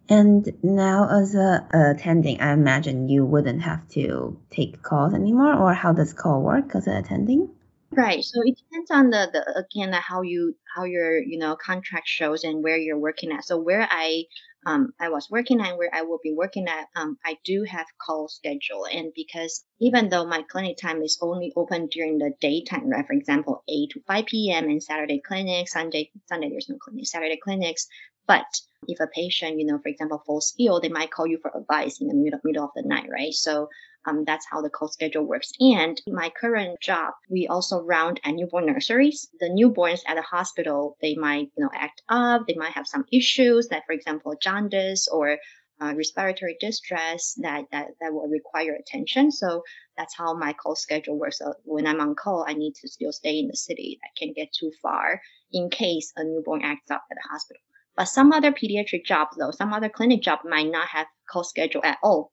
And 0.07 0.53
now, 0.61 1.09
as 1.09 1.33
a, 1.33 1.67
attending, 1.73 2.39
I 2.39 2.53
imagine 2.53 3.09
you 3.09 3.25
wouldn't 3.25 3.63
have 3.63 3.89
to 3.89 4.39
take 4.51 4.83
calls 4.83 5.15
anymore, 5.15 5.55
or 5.55 5.73
how 5.73 5.93
does 5.93 6.13
call 6.13 6.43
work 6.43 6.75
as 6.75 6.85
an 6.85 6.95
attending? 6.95 7.49
Right. 7.91 8.23
So 8.23 8.41
it 8.43 8.55
depends 8.57 8.91
on 8.91 9.09
the, 9.09 9.29
the 9.33 9.65
again 9.65 9.93
how 9.93 10.21
you 10.21 10.55
how 10.75 10.83
your 10.83 11.17
you 11.19 11.39
know 11.39 11.55
contract 11.55 12.07
shows 12.07 12.43
and 12.43 12.61
where 12.63 12.77
you're 12.77 12.99
working 12.99 13.31
at. 13.31 13.45
So 13.45 13.57
where 13.57 13.87
I 13.89 14.23
um, 14.67 14.93
I 14.99 15.07
was 15.07 15.29
working 15.31 15.61
at 15.61 15.77
where 15.77 15.89
I 15.93 16.01
will 16.01 16.19
be 16.21 16.33
working 16.35 16.67
at, 16.67 16.87
um, 16.93 17.17
I 17.25 17.37
do 17.45 17.63
have 17.63 17.85
call 18.05 18.27
schedule. 18.27 18.85
And 18.91 19.13
because 19.15 19.63
even 19.79 20.09
though 20.09 20.25
my 20.25 20.43
clinic 20.43 20.77
time 20.77 21.01
is 21.01 21.17
only 21.21 21.53
open 21.55 21.87
during 21.87 22.17
the 22.17 22.33
daytime, 22.41 22.89
right? 22.89 23.07
For 23.07 23.13
example, 23.13 23.63
8 23.69 23.91
to 23.91 24.01
5 24.05 24.25
p.m. 24.25 24.65
and 24.65 24.83
Saturday 24.83 25.21
clinics, 25.25 25.71
Sunday, 25.71 26.11
Sunday 26.27 26.49
there's 26.49 26.67
no 26.67 26.75
clinic, 26.77 27.07
Saturday 27.07 27.39
clinics. 27.41 27.87
But 28.27 28.45
if 28.87 28.99
a 28.99 29.07
patient, 29.07 29.59
you 29.59 29.65
know, 29.65 29.79
for 29.79 29.89
example, 29.89 30.21
falls 30.25 30.53
ill, 30.59 30.79
they 30.79 30.89
might 30.89 31.11
call 31.11 31.27
you 31.27 31.39
for 31.41 31.51
advice 31.55 31.99
in 32.01 32.07
the 32.07 32.13
middle, 32.13 32.39
middle 32.43 32.65
of 32.65 32.71
the 32.75 32.83
night, 32.83 33.09
right? 33.09 33.33
So 33.33 33.69
um, 34.05 34.23
that's 34.25 34.45
how 34.49 34.61
the 34.61 34.69
call 34.69 34.87
schedule 34.87 35.25
works. 35.25 35.51
And 35.59 35.99
my 36.07 36.29
current 36.29 36.79
job, 36.81 37.13
we 37.29 37.47
also 37.47 37.81
round 37.81 38.19
at 38.23 38.33
newborn 38.33 38.65
nurseries. 38.65 39.27
The 39.39 39.49
newborns 39.49 40.01
at 40.07 40.15
the 40.15 40.21
hospital, 40.21 40.97
they 41.01 41.15
might, 41.15 41.49
you 41.57 41.63
know, 41.63 41.71
act 41.73 42.01
up. 42.09 42.47
They 42.47 42.55
might 42.55 42.73
have 42.73 42.87
some 42.87 43.05
issues, 43.11 43.69
like 43.71 43.85
for 43.85 43.93
example, 43.93 44.33
jaundice 44.41 45.07
or 45.07 45.37
uh, 45.79 45.93
respiratory 45.95 46.57
distress 46.59 47.35
that, 47.41 47.65
that 47.71 47.87
that 48.01 48.13
will 48.13 48.27
require 48.27 48.73
attention. 48.73 49.31
So 49.31 49.63
that's 49.97 50.15
how 50.15 50.33
my 50.33 50.53
call 50.53 50.75
schedule 50.75 51.19
works. 51.19 51.39
So 51.39 51.53
when 51.63 51.85
I'm 51.85 52.01
on 52.01 52.15
call, 52.15 52.45
I 52.47 52.53
need 52.53 52.73
to 52.75 52.87
still 52.87 53.11
stay 53.11 53.39
in 53.39 53.47
the 53.47 53.55
city. 53.55 53.99
I 54.03 54.07
can't 54.17 54.35
get 54.35 54.49
too 54.53 54.71
far, 54.81 55.21
in 55.51 55.69
case 55.69 56.13
a 56.15 56.23
newborn 56.23 56.61
acts 56.63 56.89
up 56.89 57.03
at 57.11 57.15
the 57.15 57.29
hospital. 57.29 57.61
But 57.97 58.05
some 58.05 58.31
other 58.31 58.51
pediatric 58.51 59.05
jobs, 59.05 59.35
though, 59.37 59.51
some 59.51 59.73
other 59.73 59.89
clinic 59.89 60.21
job 60.21 60.39
might 60.45 60.71
not 60.71 60.87
have 60.87 61.07
call 61.27 61.43
schedule 61.43 61.81
at 61.83 61.97
all. 62.03 62.31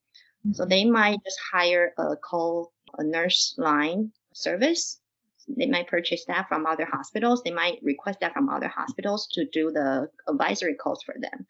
So 0.53 0.67
they 0.67 0.85
might 0.85 1.25
just 1.25 1.41
hire 1.41 1.95
a 1.97 2.17
call 2.17 2.71
a 2.99 3.03
nurse 3.03 3.55
line 3.57 4.13
service. 4.35 5.01
They 5.49 5.67
might 5.67 5.89
purchase 5.89 6.27
that 6.27 6.49
from 6.49 6.67
other 6.67 6.85
hospitals. 6.85 7.43
They 7.43 7.51
might 7.51 7.83
request 7.83 8.21
that 8.21 8.35
from 8.35 8.51
other 8.51 8.69
hospitals 8.69 9.27
to 9.33 9.47
do 9.47 9.71
the 9.71 10.11
advisory 10.29 10.75
calls 10.75 11.03
for 11.03 11.15
them. 11.19 11.47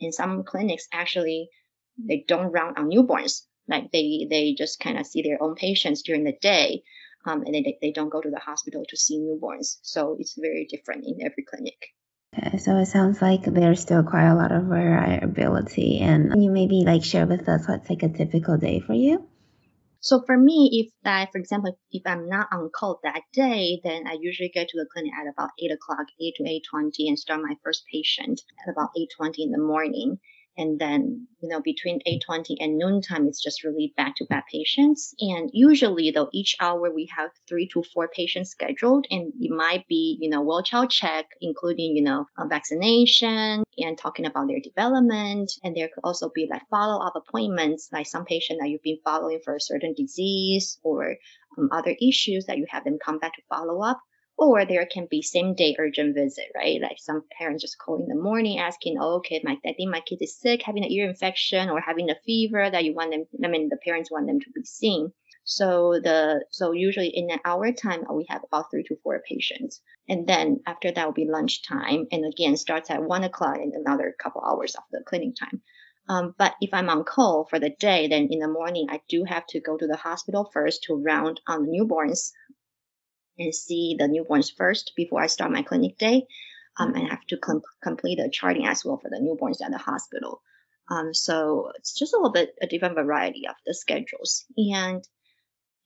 And 0.00 0.14
some 0.14 0.42
clinics 0.44 0.88
actually 0.90 1.50
they 1.98 2.24
don't 2.26 2.50
run 2.50 2.78
on 2.78 2.90
newborns. 2.90 3.42
Like 3.68 3.92
they 3.92 4.26
they 4.30 4.54
just 4.54 4.80
kind 4.80 4.98
of 4.98 5.06
see 5.06 5.20
their 5.20 5.42
own 5.42 5.54
patients 5.54 6.00
during 6.02 6.24
the 6.24 6.36
day, 6.40 6.82
um, 7.26 7.42
and 7.42 7.54
they 7.54 7.78
they 7.82 7.92
don't 7.92 8.08
go 8.08 8.22
to 8.22 8.30
the 8.30 8.38
hospital 8.38 8.84
to 8.88 8.96
see 8.96 9.18
newborns. 9.18 9.78
So 9.82 10.16
it's 10.18 10.34
very 10.34 10.64
different 10.64 11.04
in 11.04 11.22
every 11.22 11.44
clinic. 11.44 11.94
So 12.58 12.76
it 12.76 12.86
sounds 12.86 13.20
like 13.20 13.42
there's 13.44 13.80
still 13.80 14.04
quite 14.04 14.28
a 14.28 14.36
lot 14.36 14.52
of 14.52 14.64
variability, 14.64 15.98
and 15.98 16.40
you 16.40 16.50
maybe 16.50 16.84
like 16.86 17.02
share 17.02 17.26
with 17.26 17.48
us 17.48 17.66
what's 17.66 17.90
like 17.90 18.04
a 18.04 18.08
typical 18.08 18.56
day 18.56 18.78
for 18.78 18.94
you. 18.94 19.26
So 19.98 20.22
for 20.24 20.38
me, 20.38 20.86
if 20.86 20.92
I, 21.04 21.26
for 21.32 21.38
example, 21.38 21.76
if 21.90 22.02
I'm 22.06 22.28
not 22.28 22.46
on 22.52 22.70
call 22.72 23.00
that 23.02 23.22
day, 23.32 23.80
then 23.82 24.06
I 24.06 24.16
usually 24.20 24.48
get 24.48 24.68
to 24.68 24.78
the 24.78 24.86
clinic 24.92 25.12
at 25.20 25.30
about 25.30 25.50
eight 25.58 25.72
o'clock, 25.72 26.06
eight 26.20 26.34
to 26.36 26.48
eight 26.48 26.64
twenty, 26.70 27.08
and 27.08 27.18
start 27.18 27.42
my 27.42 27.56
first 27.64 27.84
patient 27.92 28.40
at 28.64 28.72
about 28.72 28.90
eight 28.96 29.10
twenty 29.16 29.42
in 29.42 29.50
the 29.50 29.58
morning. 29.58 30.18
And 30.60 30.78
then, 30.78 31.26
you 31.40 31.48
know, 31.48 31.62
between 31.62 32.00
8.20 32.06 32.56
and 32.60 32.76
noontime, 32.76 33.26
it's 33.26 33.42
just 33.42 33.64
really 33.64 33.94
back-to-back 33.96 34.44
patients. 34.52 35.14
And 35.18 35.48
usually, 35.54 36.10
though, 36.10 36.28
each 36.34 36.54
hour 36.60 36.92
we 36.94 37.08
have 37.16 37.30
three 37.48 37.66
to 37.68 37.82
four 37.82 38.08
patients 38.08 38.50
scheduled. 38.50 39.06
And 39.10 39.32
it 39.40 39.50
might 39.50 39.88
be, 39.88 40.18
you 40.20 40.28
know, 40.28 40.42
well 40.42 40.62
child 40.62 40.90
check, 40.90 41.24
including, 41.40 41.96
you 41.96 42.02
know, 42.02 42.26
vaccination 42.46 43.64
and 43.78 43.96
talking 43.96 44.26
about 44.26 44.48
their 44.48 44.60
development. 44.60 45.50
And 45.64 45.74
there 45.74 45.88
could 45.88 46.04
also 46.04 46.30
be 46.34 46.46
like 46.50 46.68
follow-up 46.68 47.16
appointments, 47.16 47.88
like 47.90 48.06
some 48.06 48.26
patient 48.26 48.58
that 48.60 48.68
you've 48.68 48.82
been 48.82 48.98
following 49.02 49.40
for 49.42 49.56
a 49.56 49.60
certain 49.60 49.94
disease 49.96 50.78
or 50.82 51.16
um, 51.56 51.70
other 51.72 51.96
issues 52.02 52.44
that 52.46 52.58
you 52.58 52.66
have 52.68 52.84
them 52.84 52.98
come 53.02 53.18
back 53.18 53.32
to 53.36 53.42
follow 53.48 53.80
up 53.82 54.02
or 54.40 54.64
there 54.64 54.86
can 54.86 55.06
be 55.10 55.20
same 55.20 55.54
day 55.54 55.76
urgent 55.78 56.14
visit, 56.14 56.46
right? 56.56 56.80
Like 56.80 56.96
some 56.98 57.22
parents 57.38 57.62
just 57.62 57.76
call 57.76 58.00
in 58.00 58.08
the 58.08 58.14
morning 58.14 58.58
asking, 58.58 58.96
oh, 58.98 59.16
okay, 59.16 59.42
my, 59.44 59.58
I 59.66 59.74
think 59.74 59.90
my 59.90 60.00
kid 60.00 60.16
is 60.22 60.40
sick, 60.40 60.62
having 60.64 60.82
an 60.82 60.90
ear 60.90 61.06
infection 61.06 61.68
or 61.68 61.78
having 61.78 62.08
a 62.08 62.18
fever 62.24 62.70
that 62.70 62.82
you 62.82 62.94
want 62.94 63.10
them, 63.10 63.26
I 63.44 63.48
mean, 63.48 63.68
the 63.68 63.76
parents 63.76 64.10
want 64.10 64.26
them 64.26 64.40
to 64.40 64.50
be 64.54 64.64
seen. 64.64 65.12
So 65.44 66.00
the, 66.02 66.42
so 66.50 66.72
usually 66.72 67.08
in 67.08 67.30
an 67.30 67.40
hour 67.44 67.70
time, 67.72 68.04
we 68.14 68.24
have 68.30 68.42
about 68.42 68.70
three 68.70 68.82
to 68.84 68.96
four 69.02 69.20
patients. 69.28 69.82
And 70.08 70.26
then 70.26 70.60
after 70.66 70.90
that 70.90 71.04
will 71.04 71.12
be 71.12 71.28
lunchtime. 71.28 72.06
And 72.10 72.24
again, 72.24 72.56
starts 72.56 72.90
at 72.90 73.02
one 73.02 73.24
o'clock 73.24 73.56
and 73.56 73.74
another 73.74 74.16
couple 74.18 74.42
hours 74.42 74.74
of 74.74 74.84
the 74.90 75.02
clinic 75.06 75.36
time. 75.36 75.60
Um, 76.08 76.34
but 76.38 76.54
if 76.62 76.72
I'm 76.72 76.88
on 76.88 77.04
call 77.04 77.44
for 77.44 77.58
the 77.58 77.70
day, 77.78 78.08
then 78.08 78.28
in 78.30 78.38
the 78.38 78.48
morning, 78.48 78.86
I 78.88 79.02
do 79.06 79.24
have 79.24 79.46
to 79.48 79.60
go 79.60 79.76
to 79.76 79.86
the 79.86 79.96
hospital 79.96 80.48
first 80.50 80.84
to 80.84 80.94
round 80.94 81.42
on 81.46 81.66
the 81.66 81.72
newborns 81.72 82.32
and 83.40 83.54
see 83.54 83.96
the 83.98 84.04
newborns 84.04 84.52
first 84.56 84.92
before 84.96 85.20
I 85.20 85.26
start 85.26 85.50
my 85.50 85.62
clinic 85.62 85.98
day. 85.98 86.26
Um, 86.78 86.94
and 86.94 87.06
I 87.06 87.10
have 87.10 87.26
to 87.28 87.36
com- 87.36 87.62
complete 87.82 88.16
the 88.16 88.30
charting 88.30 88.66
as 88.66 88.84
well 88.84 88.98
for 88.98 89.10
the 89.10 89.18
newborns 89.18 89.64
at 89.64 89.72
the 89.72 89.78
hospital. 89.78 90.42
Um, 90.88 91.14
so 91.14 91.72
it's 91.76 91.98
just 91.98 92.14
a 92.14 92.16
little 92.16 92.32
bit 92.32 92.54
a 92.60 92.66
different 92.66 92.96
variety 92.96 93.46
of 93.48 93.54
the 93.66 93.74
schedules. 93.74 94.44
And 94.56 95.02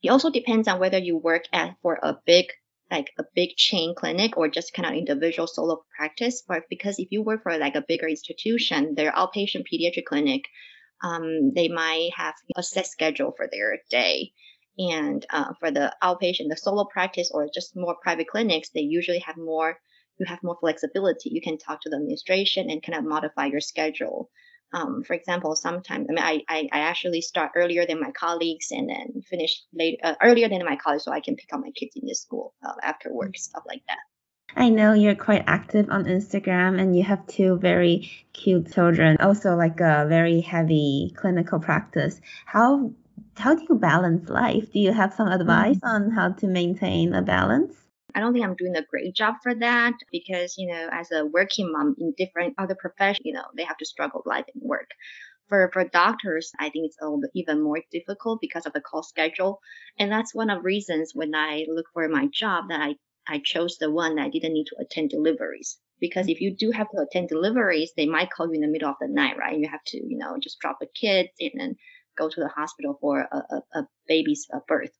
it 0.03 0.09
also 0.09 0.29
depends 0.29 0.67
on 0.67 0.79
whether 0.79 0.97
you 0.97 1.17
work 1.17 1.45
at 1.51 1.75
for 1.81 1.99
a 2.01 2.17
big 2.25 2.45
like 2.91 3.11
a 3.17 3.23
big 3.33 3.55
chain 3.55 3.95
clinic 3.95 4.37
or 4.37 4.47
just 4.47 4.73
kind 4.73 4.87
of 4.87 4.93
individual 4.93 5.47
solo 5.47 5.83
practice. 5.97 6.43
But 6.47 6.63
because 6.69 6.99
if 6.99 7.07
you 7.11 7.23
work 7.23 7.43
for 7.43 7.57
like 7.57 7.75
a 7.75 7.85
bigger 7.87 8.07
institution, 8.07 8.93
their 8.95 9.11
outpatient 9.11 9.65
pediatric 9.71 10.05
clinic, 10.05 10.43
um, 11.03 11.53
they 11.53 11.67
might 11.67 12.11
have 12.15 12.35
a 12.55 12.63
set 12.63 12.87
schedule 12.87 13.33
for 13.35 13.47
their 13.51 13.79
day. 13.89 14.33
And 14.77 15.25
uh, 15.29 15.53
for 15.59 15.71
the 15.71 15.95
outpatient, 16.03 16.49
the 16.49 16.57
solo 16.57 16.85
practice 16.85 17.31
or 17.33 17.47
just 17.53 17.75
more 17.75 17.95
private 18.01 18.27
clinics, 18.27 18.69
they 18.69 18.81
usually 18.81 19.19
have 19.19 19.37
more, 19.37 19.79
you 20.17 20.25
have 20.25 20.43
more 20.43 20.57
flexibility. 20.59 21.29
You 21.29 21.41
can 21.41 21.57
talk 21.57 21.81
to 21.81 21.89
the 21.89 21.95
administration 21.95 22.69
and 22.69 22.83
kind 22.83 22.97
of 22.97 23.05
modify 23.05 23.45
your 23.45 23.61
schedule. 23.61 24.29
Um, 24.73 25.03
for 25.03 25.13
example, 25.13 25.55
sometimes 25.55 26.07
I 26.09 26.13
mean, 26.13 26.23
I, 26.23 26.41
I, 26.49 26.69
I, 26.71 26.79
actually 26.79 27.21
start 27.21 27.51
earlier 27.55 27.85
than 27.85 28.01
my 28.01 28.11
colleagues 28.11 28.71
and 28.71 28.89
then 28.89 29.21
finish 29.21 29.63
late 29.73 29.99
uh, 30.03 30.15
earlier 30.21 30.49
than 30.49 30.65
my 30.65 30.75
colleagues, 30.75 31.05
so 31.05 31.11
I 31.11 31.21
can 31.21 31.35
pick 31.35 31.53
up 31.53 31.61
my 31.61 31.71
kids 31.71 31.95
in 31.95 32.05
the 32.05 32.15
school 32.15 32.53
uh, 32.65 32.73
after 32.83 33.13
work, 33.13 33.37
stuff 33.37 33.63
like 33.67 33.83
that. 33.87 33.99
I 34.57 34.69
know 34.69 34.93
you're 34.93 35.15
quite 35.15 35.43
active 35.47 35.89
on 35.89 36.05
Instagram 36.05 36.79
and 36.79 36.95
you 36.95 37.03
have 37.03 37.27
two 37.27 37.57
very 37.57 38.11
cute 38.33 38.73
children, 38.73 39.17
also 39.19 39.55
like 39.55 39.79
a 39.79 40.07
very 40.09 40.41
heavy 40.41 41.13
clinical 41.15 41.59
practice. 41.59 42.19
How 42.45 42.91
how 43.37 43.55
do 43.55 43.65
you 43.69 43.75
balance 43.75 44.29
life? 44.29 44.71
Do 44.71 44.79
you 44.79 44.93
have 44.93 45.13
some 45.13 45.27
advice 45.27 45.77
mm-hmm. 45.77 45.87
on 45.87 46.11
how 46.11 46.29
to 46.29 46.47
maintain 46.47 47.13
a 47.13 47.21
balance? 47.21 47.75
I 48.15 48.21
don't 48.21 48.31
think 48.31 48.45
I'm 48.45 48.55
doing 48.55 48.77
a 48.77 48.81
great 48.81 49.13
job 49.13 49.35
for 49.43 49.53
that 49.55 49.93
because, 50.09 50.55
you 50.57 50.67
know, 50.67 50.89
as 50.91 51.11
a 51.11 51.25
working 51.25 51.69
mom 51.71 51.95
in 51.99 52.13
different 52.17 52.55
other 52.57 52.75
professions, 52.75 53.25
you 53.25 53.33
know, 53.33 53.43
they 53.57 53.65
have 53.65 53.77
to 53.77 53.85
struggle 53.85 54.23
life 54.25 54.45
and 54.53 54.63
work. 54.63 54.89
For, 55.49 55.69
for 55.73 55.83
doctors, 55.83 56.51
I 56.57 56.69
think 56.69 56.85
it's 56.85 56.97
a 57.01 57.03
little 57.03 57.21
bit 57.21 57.31
even 57.35 57.61
more 57.61 57.81
difficult 57.91 58.39
because 58.39 58.65
of 58.65 58.73
the 58.73 58.81
call 58.81 59.03
schedule. 59.03 59.59
And 59.99 60.09
that's 60.11 60.33
one 60.33 60.49
of 60.49 60.59
the 60.59 60.63
reasons 60.63 61.11
when 61.13 61.35
I 61.35 61.65
look 61.67 61.87
for 61.93 62.07
my 62.07 62.27
job 62.27 62.69
that 62.69 62.79
I, 62.81 62.95
I 63.27 63.41
chose 63.43 63.77
the 63.77 63.91
one 63.91 64.15
that 64.15 64.23
I 64.23 64.29
didn't 64.29 64.53
need 64.53 64.67
to 64.67 64.77
attend 64.79 65.09
deliveries. 65.09 65.77
Because 65.99 66.27
if 66.27 66.41
you 66.41 66.55
do 66.55 66.71
have 66.71 66.89
to 66.91 67.01
attend 67.01 67.29
deliveries, 67.29 67.91
they 67.95 68.05
might 68.05 68.31
call 68.31 68.47
you 68.47 68.55
in 68.55 68.61
the 68.61 68.67
middle 68.67 68.89
of 68.89 68.95
the 68.99 69.07
night, 69.07 69.37
right? 69.37 69.57
You 69.59 69.67
have 69.67 69.83
to, 69.87 69.97
you 69.97 70.17
know, 70.17 70.37
just 70.41 70.59
drop 70.59 70.79
the 70.79 70.87
kids 70.87 71.29
and 71.39 71.51
then 71.55 71.75
go 72.17 72.29
to 72.29 72.39
the 72.39 72.47
hospital 72.49 72.97
for 72.99 73.21
a, 73.21 73.37
a, 73.37 73.79
a 73.79 73.87
baby's 74.07 74.47
uh, 74.53 74.59
birth. 74.67 74.91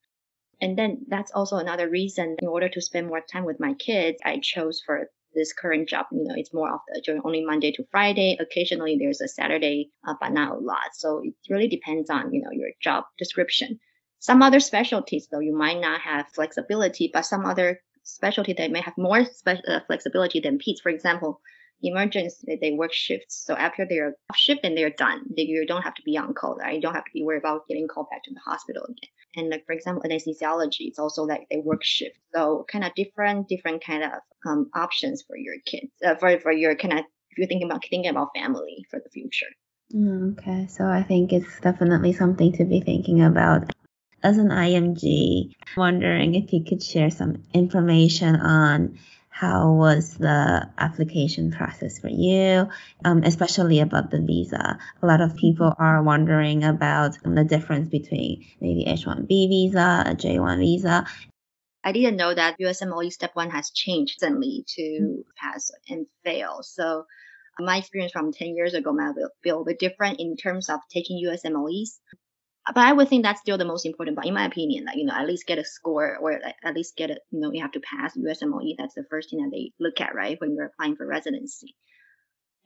And 0.62 0.77
then 0.77 1.05
that's 1.07 1.31
also 1.31 1.57
another 1.57 1.89
reason 1.89 2.38
in 2.41 2.48
order 2.48 2.69
to 2.69 2.81
spend 2.81 3.07
more 3.07 3.22
time 3.22 3.45
with 3.45 3.60
my 3.60 3.74
kids, 3.74 4.19
I 4.24 4.39
chose 4.41 4.81
for 4.86 5.10
this 5.34 5.53
current 5.53 5.89
job. 5.89 6.05
You 6.12 6.24
know, 6.24 6.36
it's 6.36 6.53
more 6.53 6.74
of 6.74 6.79
the 6.88 7.01
during 7.05 7.22
only 7.25 7.45
Monday 7.45 7.72
to 7.74 7.86
Friday. 7.91 8.38
Occasionally 8.39 8.98
there's 8.98 9.22
a 9.22 9.27
Saturday, 9.27 9.91
uh, 10.07 10.13
but 10.19 10.31
not 10.31 10.55
a 10.55 10.57
lot. 10.57 10.93
So 10.93 11.22
it 11.24 11.34
really 11.50 11.67
depends 11.67 12.10
on, 12.10 12.34
you 12.34 12.41
know, 12.41 12.51
your 12.51 12.69
job 12.81 13.03
description. 13.17 13.79
Some 14.19 14.41
other 14.41 14.62
specialties 14.62 15.27
though, 15.29 15.39
you 15.41 15.55
might 15.55 15.79
not 15.79 16.01
have 16.01 16.29
flexibility, 16.34 17.12
but 17.13 17.25
some 17.25 17.45
other 17.45 17.81
specialty 18.03 18.53
that 18.53 18.72
may 18.72 18.81
have 18.81 18.98
more 18.98 19.25
spe- 19.25 19.67
uh, 19.67 19.81
flexibility 19.88 20.39
than 20.39 20.57
peds. 20.57 20.81
For 20.81 20.89
example, 20.89 21.41
emergency, 21.82 22.58
they 22.62 22.72
work 22.72 22.94
shifts. 22.94 23.44
So 23.46 23.55
after 23.55 23.86
they're 23.88 24.15
off 24.29 24.38
shift 24.38 24.62
and 24.63 24.77
they're 24.77 24.89
done, 24.89 25.22
they, 25.36 25.44
you 25.44 25.65
don't 25.65 25.82
have 25.82 25.96
to 25.96 26.03
be 26.03 26.17
on 26.17 26.34
call. 26.34 26.55
Right? 26.55 26.75
You 26.75 26.82
don't 26.82 26.96
have 26.96 27.05
to 27.05 27.12
be 27.13 27.24
worried 27.24 27.39
about 27.39 27.67
getting 27.67 27.88
called 27.88 28.08
back 28.12 28.24
to 28.24 28.34
the 28.34 28.39
hospital 28.39 28.84
again. 28.84 29.10
And 29.38 29.50
like 29.50 29.65
for 29.65 29.74
example, 29.74 30.03
anesthesiology, 30.10 30.88
it's 30.88 31.00
also 31.00 31.24
like 31.24 31.48
they 31.51 31.58
work 31.58 31.84
shift. 31.84 32.17
So 32.34 32.65
kind 32.72 32.84
of 32.84 32.94
different, 32.96 33.50
different 33.50 33.84
kind 33.84 34.03
of 34.03 34.12
um, 34.48 34.70
options 34.74 35.24
for 35.27 35.38
your 35.38 35.55
kids, 35.65 35.91
uh, 36.05 36.15
for 36.15 36.39
for 36.39 36.51
your 36.51 36.75
kind 36.75 36.94
of 36.94 37.05
if 37.32 37.38
you're 37.38 37.48
thinking 37.48 37.70
about 37.70 37.84
thinking 37.89 38.10
about 38.10 38.29
family 38.36 38.86
for 38.89 39.00
the 39.03 39.10
future. 39.10 39.48
Mm, 39.94 40.34
okay, 40.34 40.67
so 40.67 40.86
I 40.86 41.03
think 41.03 41.32
it's 41.32 41.60
definitely 41.60 42.13
something 42.13 42.53
to 42.53 42.65
be 42.65 42.82
thinking 42.82 43.22
about. 43.22 43.72
As 44.24 44.39
an 44.39 44.50
IMG, 44.50 45.53
wondering 45.77 46.34
if 46.34 46.51
you 46.51 46.63
could 46.63 46.82
share 46.82 47.12
some 47.12 47.44
information 47.53 48.36
on 48.36 48.98
how 49.36 49.74
was 49.74 50.13
the 50.13 50.70
application 50.77 51.51
process 51.51 52.00
for 52.00 52.08
you, 52.08 52.70
um, 53.04 53.22
especially 53.24 53.82
about 53.82 54.10
the 54.10 54.22
visa? 54.22 54.80
A 55.01 55.06
lot 55.06 55.20
of 55.20 55.36
people 55.36 55.74
are 55.77 56.01
wondering 56.01 56.63
about 56.63 57.18
the 57.22 57.44
difference 57.44 57.89
between 57.89 58.46
maybe 58.62 58.88
H-1B 58.88 59.27
visa, 59.27 60.04
a 60.06 60.15
J-1 60.15 60.60
visa. 60.60 61.06
I 61.84 61.92
didn't 61.92 62.15
know 62.15 62.34
that 62.34 62.58
USMLE 62.62 63.12
Step 63.12 63.32
1 63.34 63.50
has 63.50 63.72
changed 63.72 64.22
recently 64.22 64.63
to 64.77 65.25
pass 65.36 65.70
and 65.89 66.06
fail. 66.24 66.63
So 66.63 67.04
my 67.60 67.80
experience 67.80 68.13
from 68.13 68.32
10 68.32 68.56
years 68.56 68.74
ago 68.74 68.94
might 68.94 69.15
be 69.44 69.50
a 69.50 69.54
little 69.54 69.65
bit 69.65 69.80
different 69.80 70.22
in 70.22 70.38
terms 70.38 70.70
of 70.70 70.80
taking 70.89 71.22
USMLEs 71.22 72.00
but 72.67 72.77
I 72.77 72.93
would 72.93 73.10
think 73.10 73.24
that's 73.24 73.41
still 73.41 73.57
the 73.57 73.65
most 73.65 73.86
important. 73.86 74.15
But 74.15 74.25
in 74.25 74.34
my 74.34 74.45
opinion, 74.45 74.86
like 74.86 74.98
you 74.98 75.05
know, 75.05 75.13
at 75.13 75.27
least 75.27 75.48
get 75.48 75.60
a 75.60 75.63
score 75.63 76.17
or 76.17 76.39
at 76.63 76.75
least 76.75 76.95
get 76.95 77.12
a 77.12 77.19
you 77.31 77.39
know 77.39 77.51
you 77.51 77.62
have 77.62 77.74
to 77.74 77.81
pass 77.81 78.17
USMLE. 78.17 78.75
That's 78.77 78.95
the 78.95 79.05
first 79.10 79.29
thing 79.29 79.41
that 79.41 79.51
they 79.51 79.72
look 79.79 80.01
at, 80.01 80.15
right, 80.15 80.39
when 80.39 80.55
you're 80.55 80.65
applying 80.65 80.95
for 80.95 81.05
residency. 81.05 81.75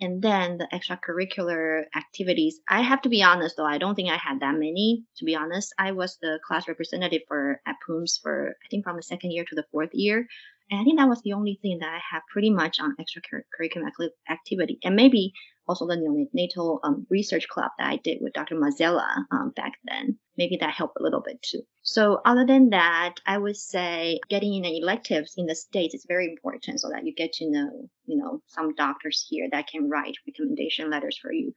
And 0.02 0.22
then 0.22 0.58
the 0.58 0.68
extracurricular 0.72 1.84
activities. 1.94 2.62
I 2.70 2.82
have 2.82 3.02
to 3.02 3.10
be 3.10 3.22
honest 3.22 3.58
though, 3.58 3.66
I 3.66 3.78
don't 3.80 3.96
think 3.96 4.10
I 4.10 4.16
had 4.16 4.40
that 4.40 4.54
many. 4.54 5.04
To 5.18 5.26
be 5.26 5.36
honest, 5.36 5.74
I 5.78 5.92
was 5.92 6.18
the 6.22 6.40
class 6.48 6.70
representative 6.70 7.24
for 7.28 7.60
at 7.66 7.76
PUMS 7.86 8.20
for 8.24 8.50
I 8.50 8.68
think 8.72 8.86
from 8.86 8.96
the 8.96 9.04
second 9.04 9.32
year 9.32 9.44
to 9.44 9.56
the 9.56 9.66
fourth 9.74 9.90
year, 9.94 10.26
And 10.70 10.80
I 10.80 10.84
think 10.84 11.00
that 11.00 11.10
was 11.10 11.22
the 11.24 11.34
only 11.34 11.58
thing 11.62 11.80
that 11.80 11.90
I 11.90 12.00
had 12.12 12.22
pretty 12.32 12.52
much 12.52 12.80
on 12.80 12.96
extracurricular 12.98 14.10
activity. 14.30 14.80
And 14.84 14.96
maybe 14.96 15.34
also 15.68 15.88
the 15.88 15.96
neonatal 15.96 16.80
um, 16.84 17.06
research 17.10 17.48
club 17.48 17.72
that 17.78 17.88
I 17.88 17.98
did 17.98 18.18
with 18.22 18.34
Dr. 18.34 18.56
Mazzella 18.56 19.08
um, 19.32 19.52
back 19.56 19.74
then. 19.84 20.18
Maybe 20.38 20.58
that 20.58 20.74
helped 20.74 20.98
a 21.00 21.04
little 21.04 21.22
bit 21.22 21.42
too. 21.42 21.62
So 21.84 22.20
other 22.26 22.46
than 22.46 22.72
that, 22.72 23.16
I 23.26 23.38
would 23.38 23.56
say 23.56 24.20
getting 24.30 24.54
in 24.54 24.66
electives 24.66 25.36
in 25.38 25.46
the 25.46 25.56
States 25.56 25.94
is 25.94 26.06
very 26.08 26.28
important 26.28 26.80
so 26.80 26.90
that 26.90 27.06
you 27.06 27.14
get 27.14 27.34
to 27.34 27.50
know, 27.50 27.90
you 28.06 28.18
know, 28.18 28.42
some 28.48 28.74
doctors 28.74 29.26
here 29.30 29.48
that 29.52 29.68
can 29.68 29.90
write 29.90 30.16
recommendation 30.28 30.90
letters 30.90 31.18
for 31.22 31.32
you. 31.32 31.54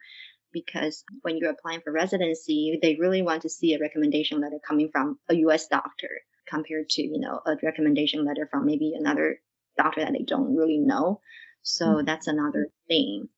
Because 0.52 1.04
when 1.22 1.38
you're 1.38 1.50
applying 1.50 1.80
for 1.80 1.92
residency, 1.92 2.78
they 2.82 2.96
really 3.00 3.22
want 3.22 3.42
to 3.42 3.48
see 3.48 3.72
a 3.72 3.78
recommendation 3.78 4.40
letter 4.40 4.58
coming 4.66 4.90
from 4.92 5.18
a 5.30 5.34
U.S. 5.36 5.68
doctor 5.68 6.10
compared 6.52 6.88
to, 6.90 7.02
you 7.02 7.18
know, 7.18 7.40
a 7.46 7.56
recommendation 7.62 8.24
letter 8.24 8.48
from 8.50 8.66
maybe 8.66 8.92
another 8.94 9.40
doctor 9.76 10.02
that 10.02 10.12
they 10.12 10.24
don't 10.24 10.54
really 10.54 10.78
know. 10.78 11.20
So 11.62 11.86
mm-hmm. 11.86 12.04
that's 12.04 12.26
another 12.26 12.68
thing. 12.88 13.28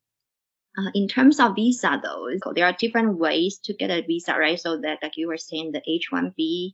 Uh, 0.76 0.90
in 0.94 1.06
terms 1.06 1.38
of 1.38 1.54
visa, 1.54 2.00
though, 2.02 2.26
there 2.54 2.66
are 2.66 2.72
different 2.72 3.16
ways 3.18 3.60
to 3.64 3.74
get 3.74 3.90
a 3.90 4.02
visa, 4.02 4.34
right? 4.36 4.58
So 4.58 4.80
that, 4.80 4.98
like 5.02 5.16
you 5.16 5.28
were 5.28 5.36
saying, 5.36 5.70
the 5.70 5.82
H-1B 5.86 6.72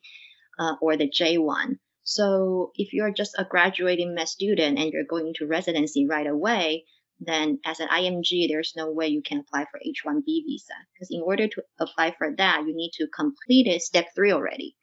uh, 0.58 0.76
or 0.80 0.96
the 0.96 1.08
J-1. 1.08 1.78
So 2.02 2.72
if 2.76 2.94
you're 2.94 3.12
just 3.12 3.34
a 3.36 3.44
graduating 3.44 4.14
med 4.14 4.28
student 4.28 4.78
and 4.78 4.90
you're 4.90 5.04
going 5.04 5.34
to 5.34 5.46
residency 5.46 6.06
right 6.06 6.26
away, 6.26 6.86
then 7.20 7.60
as 7.66 7.80
an 7.80 7.88
IMG, 7.88 8.48
there's 8.48 8.72
no 8.74 8.90
way 8.90 9.08
you 9.08 9.22
can 9.22 9.40
apply 9.40 9.66
for 9.70 9.78
H-1B 9.84 10.24
visa 10.24 10.72
because 10.94 11.10
in 11.10 11.20
order 11.20 11.46
to 11.48 11.62
apply 11.78 12.14
for 12.16 12.34
that, 12.38 12.64
you 12.66 12.74
need 12.74 12.92
to 12.94 13.06
complete 13.08 13.66
it 13.66 13.82
step 13.82 14.06
three 14.14 14.32
already. 14.32 14.74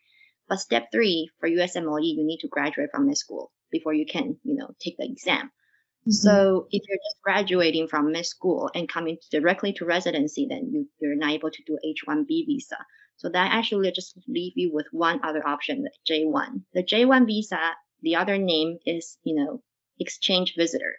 But 0.48 0.60
step 0.60 0.88
three 0.92 1.30
for 1.40 1.50
USMLE, 1.50 2.16
you 2.16 2.26
need 2.26 2.40
to 2.40 2.48
graduate 2.48 2.90
from 2.92 3.08
med 3.08 3.18
school 3.18 3.52
before 3.72 3.94
you 3.94 4.06
can, 4.06 4.38
you 4.44 4.56
know, 4.56 4.70
take 4.80 4.98
the 4.98 5.06
exam. 5.06 5.48
Mm-hmm. 5.48 6.12
So 6.12 6.68
if 6.72 6.84
you're 6.88 6.98
just 6.98 7.22
graduating 7.24 7.88
from 7.88 8.12
med 8.12 8.26
school 8.26 8.70
and 8.74 8.88
coming 8.88 9.18
directly 9.32 9.74
to 9.74 9.86
residency, 9.86 10.48
then 10.50 10.70
you, 10.72 10.88
you're 11.00 11.16
not 11.16 11.32
able 11.32 11.52
to 11.52 11.64
do 11.66 11.78
H-1B 11.84 12.46
visa. 12.46 12.78
So 13.18 13.30
that 13.30 13.52
actually 13.52 13.92
just 13.92 14.18
leave 14.28 14.54
you 14.56 14.72
with 14.72 14.88
one 14.92 15.20
other 15.24 15.46
option, 15.46 15.84
the 15.84 15.92
J1. 16.10 16.62
The 16.74 16.84
J1 16.84 17.26
visa, 17.26 17.60
the 18.02 18.16
other 18.16 18.38
name 18.38 18.78
is, 18.86 19.18
you 19.24 19.36
know, 19.36 19.64
exchange 20.00 20.54
visitor. 20.56 20.96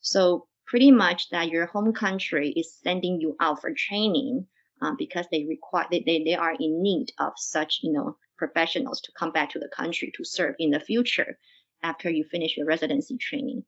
So 0.00 0.46
pretty 0.66 0.90
much 0.90 1.28
that 1.30 1.48
your 1.48 1.66
home 1.66 1.92
country 1.92 2.50
is 2.50 2.78
sending 2.82 3.20
you 3.20 3.36
out 3.40 3.60
for 3.60 3.72
training 3.72 4.46
uh, 4.82 4.92
because 4.98 5.26
they 5.30 5.44
require 5.44 5.86
they, 5.90 6.02
they, 6.04 6.22
they 6.24 6.34
are 6.34 6.52
in 6.52 6.82
need 6.82 7.12
of 7.18 7.32
such 7.36 7.80
you 7.82 7.92
know 7.92 8.16
professionals 8.36 9.00
to 9.02 9.12
come 9.18 9.32
back 9.32 9.50
to 9.50 9.58
the 9.58 9.68
country 9.68 10.12
to 10.16 10.24
serve 10.24 10.54
in 10.58 10.70
the 10.70 10.80
future 10.80 11.38
after 11.82 12.10
you 12.10 12.24
finish 12.24 12.56
your 12.56 12.66
residency 12.66 13.16
training. 13.16 13.64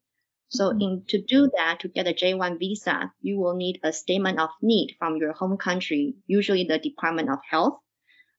So 0.49 0.69
mm-hmm. 0.69 0.81
in, 0.81 1.03
to 1.09 1.21
do 1.21 1.51
that, 1.55 1.81
to 1.81 1.87
get 1.87 2.07
a 2.07 2.13
J1 2.13 2.59
visa, 2.59 3.11
you 3.21 3.37
will 3.39 3.55
need 3.55 3.79
a 3.83 3.93
statement 3.93 4.39
of 4.39 4.49
need 4.61 4.95
from 4.97 5.17
your 5.17 5.33
home 5.33 5.57
country, 5.57 6.15
usually 6.25 6.63
the 6.63 6.79
Department 6.79 7.29
of 7.29 7.39
Health, 7.47 7.79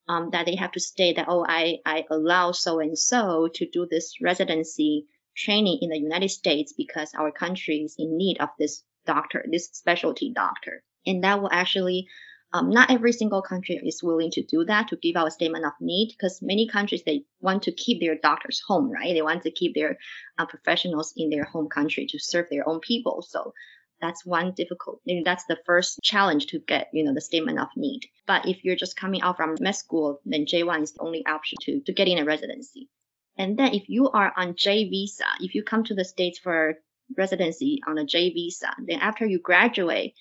um, 0.09 0.31
that 0.33 0.47
they 0.47 0.57
have 0.57 0.73
to 0.73 0.81
state 0.81 1.17
that, 1.17 1.29
oh, 1.29 1.47
I, 1.49 1.79
I 1.87 2.05
allow 2.11 2.51
so 2.53 2.81
and 2.81 2.99
so 2.99 3.49
to 3.55 3.71
do 3.71 3.87
this 3.89 4.15
residency 4.21 5.07
training 5.37 5.79
in 5.83 5.91
the 5.91 5.99
United 5.99 6.31
States 6.31 6.75
because 6.77 7.15
our 7.15 7.31
country 7.31 7.77
is 7.77 7.95
in 7.97 8.17
need 8.17 8.39
of 8.41 8.49
this 8.59 8.83
doctor, 9.07 9.45
this 9.51 9.71
specialty 9.73 10.33
doctor. 10.35 10.83
And 11.07 11.23
that 11.25 11.41
will 11.41 11.51
actually 11.53 12.09
um, 12.53 12.71
not 12.71 12.91
every 12.91 13.13
single 13.13 13.43
country 13.43 13.81
is 13.85 14.03
willing 14.03 14.31
to 14.33 14.43
do 14.43 14.65
that 14.65 14.89
to 14.89 14.97
give 14.97 15.17
out 15.17 15.29
a 15.29 15.31
statement 15.31 15.65
of 15.65 15.73
need 15.81 16.09
because 16.11 16.43
many 16.43 16.67
countries 16.69 17.03
they 17.05 17.23
want 17.41 17.63
to 17.65 17.73
keep 17.73 18.01
their 18.01 18.17
doctors 18.17 18.61
home, 18.67 18.91
right? 18.91 19.15
They 19.15 19.23
want 19.23 19.43
to 19.43 19.51
keep 19.51 19.75
their 19.75 19.99
uh, 20.39 20.47
professionals 20.47 21.13
in 21.17 21.31
their 21.31 21.45
home 21.45 21.69
country 21.69 22.07
to 22.11 22.19
serve 22.19 22.47
their 22.51 22.69
own 22.69 22.81
people. 22.81 23.23
So 23.23 23.55
that's 24.01 24.25
one 24.27 24.53
difficult. 24.57 25.01
That's 25.25 25.45
the 25.45 25.59
first 25.67 26.01
challenge 26.03 26.47
to 26.49 26.59
get, 26.59 26.89
you 26.93 27.05
know, 27.05 27.15
the 27.15 27.21
statement 27.21 27.59
of 27.59 27.69
need. 27.77 28.01
But 28.27 28.49
if 28.49 28.65
you're 28.65 28.77
just 28.77 28.97
coming 28.97 29.21
out 29.23 29.37
from 29.37 29.57
med 29.61 29.77
school, 29.77 30.21
then 30.25 30.47
J1 30.47 30.83
is 30.83 30.93
the 30.93 31.03
only 31.03 31.25
option 31.27 31.59
to 31.63 31.81
to 31.81 31.93
get 31.93 32.09
in 32.09 32.19
a 32.19 32.25
residency. 32.25 32.89
And 33.37 33.59
then 33.59 33.75
if 33.75 33.89
you 33.89 34.11
are 34.11 34.33
on 34.37 34.57
J 34.57 34.89
visa, 34.89 35.25
if 35.41 35.55
you 35.55 35.63
come 35.63 35.85
to 35.85 35.95
the 35.95 36.05
states 36.05 36.39
for 36.39 36.75
residency 37.17 37.81
on 37.87 37.99
a 37.99 38.05
J 38.05 38.33
visa, 38.33 38.75
then 38.87 39.01
after 39.01 39.27
you 39.27 39.39
graduate 39.39 40.15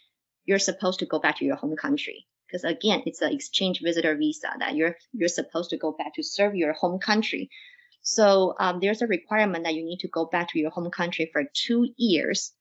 you're 0.49 0.57
supposed 0.57 0.97
to 0.97 1.05
go 1.05 1.19
back 1.19 1.37
to 1.37 1.45
your 1.45 1.57
home 1.57 1.75
country. 1.75 2.25
Because 2.47 2.63
again 2.63 3.03
it's 3.05 3.21
an 3.21 3.31
exchange 3.31 3.81
visitor 3.83 4.15
visa 4.17 4.49
that 4.57 4.75
you're 4.75 4.95
you're 5.13 5.37
supposed 5.39 5.69
to 5.69 5.77
go 5.77 5.91
back 5.91 6.15
to 6.15 6.23
serve 6.23 6.55
your 6.55 6.73
home 6.73 6.99
country. 6.99 7.51
So 8.01 8.55
um, 8.59 8.79
there's 8.81 9.03
a 9.03 9.07
requirement 9.07 9.65
that 9.65 9.75
you 9.75 9.85
need 9.85 9.99
to 9.99 10.07
go 10.07 10.25
back 10.25 10.49
to 10.49 10.59
your 10.59 10.71
home 10.71 10.89
country 10.89 11.29
for 11.31 11.43
two 11.53 11.89
years 11.97 12.51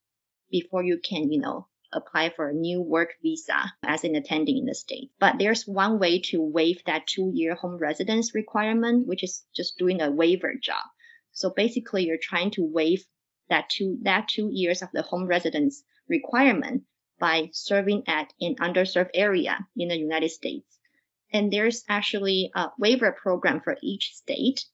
before 0.51 0.83
you 0.83 0.99
can 1.03 1.33
you 1.33 1.41
know 1.41 1.67
apply 1.91 2.29
for 2.37 2.51
a 2.51 2.53
new 2.53 2.83
work 2.83 3.15
visa 3.23 3.73
as 3.83 4.05
an 4.05 4.15
attending 4.15 4.59
in 4.59 4.67
the 4.67 4.75
state. 4.75 5.11
But 5.19 5.37
there's 5.39 5.67
one 5.67 5.99
way 5.99 6.21
to 6.29 6.43
waive 6.43 6.83
that 6.85 7.07
two 7.07 7.31
year 7.33 7.55
home 7.55 7.79
residence 7.79 8.35
requirement 8.35 9.07
which 9.07 9.25
is 9.25 9.47
just 9.57 9.79
doing 9.79 10.03
a 10.03 10.11
waiver 10.11 10.53
job. 10.63 10.85
So 11.33 11.49
basically 11.57 12.05
you're 12.05 12.27
trying 12.31 12.51
to 12.51 12.71
waive 12.71 13.03
that 13.49 13.71
two 13.71 13.97
that 14.03 14.29
two 14.29 14.51
years 14.53 14.83
of 14.83 14.91
the 14.93 15.01
home 15.01 15.27
residence 15.27 15.83
requirement 16.07 16.83
by 17.19 17.51
serving 17.53 18.05
at 18.07 18.33
an 18.41 18.57
underserved 18.57 19.11
area 19.15 19.59
in 19.77 19.89
the 19.89 19.97
United 19.97 20.31
States. 20.31 20.79
And 21.33 21.53
there's 21.53 21.85
actually 21.89 22.51
a 22.55 22.71
waiver 22.79 23.13
program 23.13 23.61
for 23.61 23.77
each 23.83 24.15
state. 24.15 24.65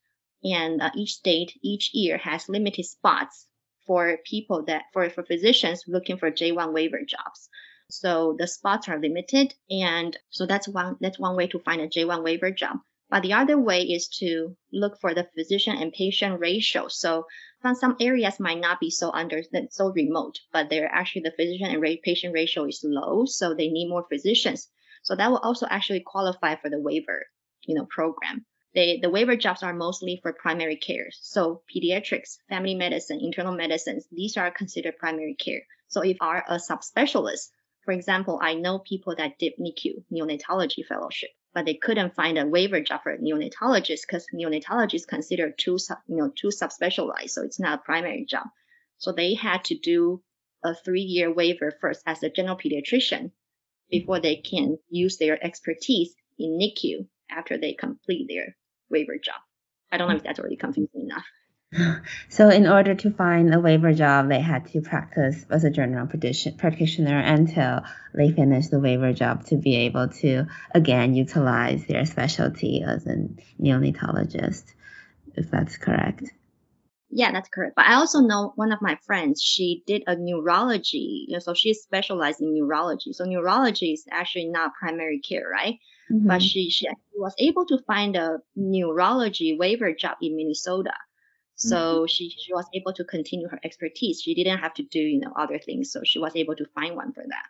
And 0.45 0.81
uh, 0.81 0.91
each 0.95 1.15
state 1.15 1.59
each 1.63 1.93
year 1.95 2.19
has 2.19 2.49
limited 2.49 2.85
spots 2.85 3.47
for 3.87 4.19
people 4.25 4.65
that, 4.65 4.85
for, 4.93 5.09
for 5.11 5.25
physicians 5.25 5.85
looking 5.87 6.19
for 6.19 6.31
J1 6.31 6.73
waiver 6.73 7.01
jobs. 7.07 7.49
So 7.91 8.35
the 8.39 8.47
spots 8.47 8.89
are 8.89 8.99
limited. 8.99 9.55
And 9.71 10.17
so 10.31 10.47
that's 10.47 10.69
one, 10.69 10.97
that's 11.01 11.19
one 11.19 11.37
way 11.37 11.47
to 11.49 11.59
find 11.59 11.81
a 11.81 11.89
J1 11.89 12.23
waiver 12.23 12.51
job. 12.51 12.79
But 13.11 13.23
the 13.23 13.35
other 13.35 13.59
way 13.59 13.83
is 13.83 14.09
to 14.21 14.57
look 14.73 14.99
for 14.99 15.13
the 15.15 15.29
physician 15.35 15.77
and 15.77 15.93
patient 15.93 16.41
ratio. 16.41 16.89
So 16.89 17.27
some 17.63 17.97
areas 18.01 18.41
might 18.41 18.61
not 18.61 18.81
be 18.81 18.91
so 18.91 19.11
under 19.13 19.43
so 19.71 19.93
remote, 19.93 20.41
but 20.53 20.71
they're 20.71 20.91
actually 20.93 21.23
the 21.23 21.33
physician 21.33 21.67
and 21.67 22.03
patient 22.03 22.33
ratio 22.33 22.65
is 22.65 22.81
low, 22.83 23.27
so 23.27 23.55
they 23.55 23.69
need 23.69 23.89
more 23.89 24.07
physicians. 24.09 24.69
So 25.03 25.15
that 25.17 25.31
will 25.31 25.39
also 25.39 25.67
actually 25.69 26.01
qualify 26.01 26.57
for 26.57 26.71
the 26.71 26.81
waiver, 26.81 27.27
you 27.63 27.75
know, 27.75 27.85
program. 27.85 28.47
They, 28.75 28.99
the 28.99 29.11
waiver 29.11 29.37
jobs 29.37 29.63
are 29.63 29.75
mostly 29.75 30.19
for 30.23 30.33
primary 30.33 30.77
care. 30.77 31.09
So 31.13 31.63
pediatrics, 31.75 32.39
family 32.49 32.75
medicine, 32.75 33.21
internal 33.21 33.55
medicines, 33.55 34.09
these 34.11 34.39
are 34.39 34.51
considered 34.51 34.97
primary 34.97 35.35
care. 35.35 35.61
So 35.89 36.01
if 36.01 36.17
are 36.23 36.43
a 36.49 36.57
subspecialist, 36.57 37.51
for 37.85 37.93
example, 37.93 38.41
I 38.43 38.55
know 38.55 38.79
people 38.79 39.15
that 39.17 39.39
did 39.39 39.53
NICU, 39.61 40.05
neonatology 40.11 40.87
fellowship 40.87 41.31
but 41.55 41.65
they 41.65 41.75
couldn't 41.75 42.15
find 42.15 42.37
a 42.37 42.47
waiver 42.47 42.81
job 42.81 43.03
for 43.05 43.17
neonatologists 43.17 44.03
because 44.07 44.27
neonatology 44.35 44.95
is 44.95 45.07
considered 45.07 45.57
too, 45.57 45.79
you 46.09 46.17
know, 46.17 46.31
too 46.35 46.49
subspecialized. 46.49 47.31
So 47.31 47.43
it's 47.43 47.61
not 47.61 47.79
a 47.79 47.83
primary 47.83 48.25
job. 48.25 48.47
So 48.99 49.13
they 49.13 49.35
had 49.35 49.65
to 49.65 49.79
do 49.79 50.23
a 50.65 50.75
three 50.75 51.03
year 51.03 51.33
waiver 51.33 51.73
first 51.81 52.03
as 52.07 52.23
a 52.23 52.31
general 52.31 52.57
pediatrician 52.57 53.31
before 53.91 54.19
they 54.19 54.37
can 54.37 54.79
use 54.89 55.19
their 55.19 55.43
expertise 55.43 56.15
in 56.39 56.59
NICU 56.59 57.07
after 57.31 57.57
they 57.57 57.75
complete 57.75 58.27
their 58.29 58.57
waiver 58.91 59.17
job. 59.23 59.41
I 59.93 59.97
don't 59.97 60.09
know 60.09 60.17
if 60.17 60.25
that's 60.25 60.41
already 60.41 60.57
confusing 60.57 61.03
enough. 61.03 61.25
So, 62.29 62.49
in 62.49 62.67
order 62.67 62.95
to 62.95 63.11
find 63.11 63.55
a 63.55 63.61
waiver 63.61 63.93
job, 63.93 64.29
they 64.29 64.41
had 64.41 64.67
to 64.73 64.81
practice 64.81 65.45
as 65.51 65.65
a 65.65 65.71
general 65.71 66.07
practitioner 66.07 67.19
until 67.19 67.83
they 68.15 68.31
finished 68.31 68.71
the 68.71 68.81
waiver 68.81 69.13
job 69.13 69.45
to 69.47 69.57
be 69.57 69.77
able 69.77 70.09
to 70.09 70.47
again 70.75 71.15
utilize 71.15 71.87
their 71.87 72.05
specialty 72.07 72.83
as 72.83 73.07
a 73.07 73.29
neonatologist, 73.61 74.65
if 75.35 75.51
that's 75.51 75.77
correct. 75.77 76.25
Yeah, 77.17 77.31
that's 77.31 77.49
correct. 77.49 77.75
But 77.77 77.87
I 77.87 77.95
also 77.95 78.21
know 78.21 78.53
one 78.57 78.73
of 78.73 78.83
my 78.83 78.99
friends, 79.07 79.41
she 79.41 79.85
did 79.87 80.03
a 80.09 80.17
neurology, 80.17 81.27
you 81.29 81.35
know, 81.35 81.39
so 81.39 81.55
she's 81.55 81.81
specialized 81.81 82.41
in 82.41 82.53
neurology. 82.53 83.13
So 83.13 83.25
neurology 83.25 83.93
is 83.93 84.05
actually 84.11 84.49
not 84.49 84.73
primary 84.81 85.21
care, 85.21 85.49
right? 85.49 85.79
Mm-hmm. 86.11 86.27
But 86.27 86.43
she, 86.43 86.71
she 86.71 86.89
was 87.15 87.35
able 87.39 87.67
to 87.67 87.79
find 87.87 88.17
a 88.17 88.39
neurology 88.57 89.57
waiver 89.57 89.95
job 89.95 90.17
in 90.21 90.37
Minnesota. 90.37 90.93
So 91.57 91.77
mm-hmm. 91.77 92.07
she, 92.07 92.31
she 92.31 92.53
was 92.53 92.67
able 92.75 92.93
to 92.95 93.05
continue 93.05 93.49
her 93.49 93.61
expertise. 93.63 94.21
She 94.21 94.35
didn't 94.35 94.59
have 94.59 94.75
to 94.75 94.83
do, 94.83 94.99
you 94.99 95.21
know, 95.21 95.33
other 95.39 95.59
things. 95.59 95.93
So 95.93 96.01
she 96.05 96.19
was 96.19 96.35
able 96.37 96.57
to 96.57 96.67
find 96.75 96.97
one 96.97 97.13
for 97.13 97.25
that. 97.27 97.47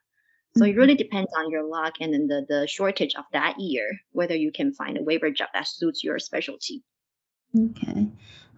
So 0.57 0.64
it 0.64 0.77
really 0.77 0.95
mm-hmm. 0.95 0.99
depends 0.99 1.31
on 1.37 1.51
your 1.51 1.69
luck 1.69 1.95
and 2.01 2.12
then 2.12 2.29
the, 2.29 2.47
the 2.49 2.67
shortage 2.69 3.14
of 3.17 3.25
that 3.33 3.59
year, 3.59 3.90
whether 4.12 4.37
you 4.37 4.53
can 4.53 4.73
find 4.73 4.97
a 4.97 5.03
waiver 5.03 5.31
job 5.31 5.49
that 5.53 5.67
suits 5.67 6.05
your 6.05 6.19
specialty. 6.19 6.85
Okay. 7.57 8.09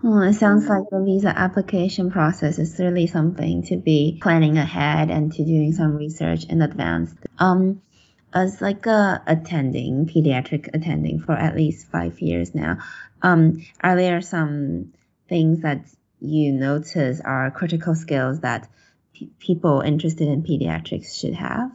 Well, 0.02 0.22
it 0.22 0.34
sounds 0.34 0.64
mm-hmm. 0.64 0.72
like 0.72 0.90
the 0.90 1.02
visa 1.04 1.28
application 1.28 2.10
process 2.10 2.58
is 2.58 2.78
really 2.78 3.06
something 3.06 3.62
to 3.64 3.76
be 3.76 4.18
planning 4.20 4.58
ahead 4.58 5.10
and 5.10 5.32
to 5.32 5.44
doing 5.44 5.72
some 5.72 5.96
research 5.96 6.44
in 6.44 6.60
advance. 6.60 7.14
Um, 7.38 7.80
as 8.34 8.60
like 8.60 8.84
a 8.84 9.22
attending 9.26 10.06
pediatric 10.06 10.68
attending 10.74 11.20
for 11.20 11.32
at 11.32 11.56
least 11.56 11.88
five 11.88 12.20
years 12.20 12.54
now, 12.54 12.78
um, 13.22 13.64
are 13.80 13.96
there 13.96 14.20
some 14.20 14.92
things 15.28 15.62
that 15.62 15.84
you 16.20 16.52
notice 16.52 17.20
are 17.20 17.50
critical 17.50 17.94
skills 17.94 18.40
that 18.40 18.68
people 19.38 19.80
interested 19.80 20.28
in 20.28 20.42
pediatrics 20.42 21.18
should 21.18 21.34
have? 21.34 21.70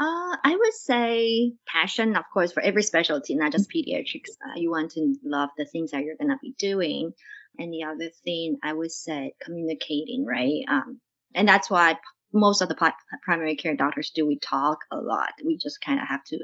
Uh, 0.00 0.36
I 0.44 0.56
would 0.56 0.74
say 0.74 1.52
passion, 1.66 2.16
of 2.16 2.24
course, 2.32 2.52
for 2.52 2.62
every 2.62 2.82
specialty, 2.82 3.34
not 3.34 3.52
just 3.52 3.70
pediatrics. 3.70 4.30
Uh, 4.44 4.54
you 4.56 4.70
want 4.70 4.92
to 4.92 5.16
love 5.24 5.50
the 5.56 5.64
things 5.64 5.90
that 5.90 6.04
you're 6.04 6.16
going 6.16 6.30
to 6.30 6.38
be 6.40 6.54
doing. 6.58 7.12
And 7.58 7.72
the 7.72 7.84
other 7.84 8.10
thing 8.24 8.58
I 8.62 8.72
would 8.72 8.92
say, 8.92 9.34
communicating, 9.42 10.24
right? 10.24 10.62
Um, 10.68 11.00
and 11.34 11.48
that's 11.48 11.68
why 11.68 11.96
most 12.32 12.62
of 12.62 12.68
the 12.68 12.92
primary 13.22 13.56
care 13.56 13.74
doctors 13.74 14.10
do. 14.10 14.26
We 14.26 14.38
talk 14.38 14.78
a 14.92 14.96
lot. 14.96 15.30
We 15.44 15.56
just 15.56 15.80
kind 15.80 16.00
of 16.00 16.06
have 16.06 16.22
to 16.24 16.38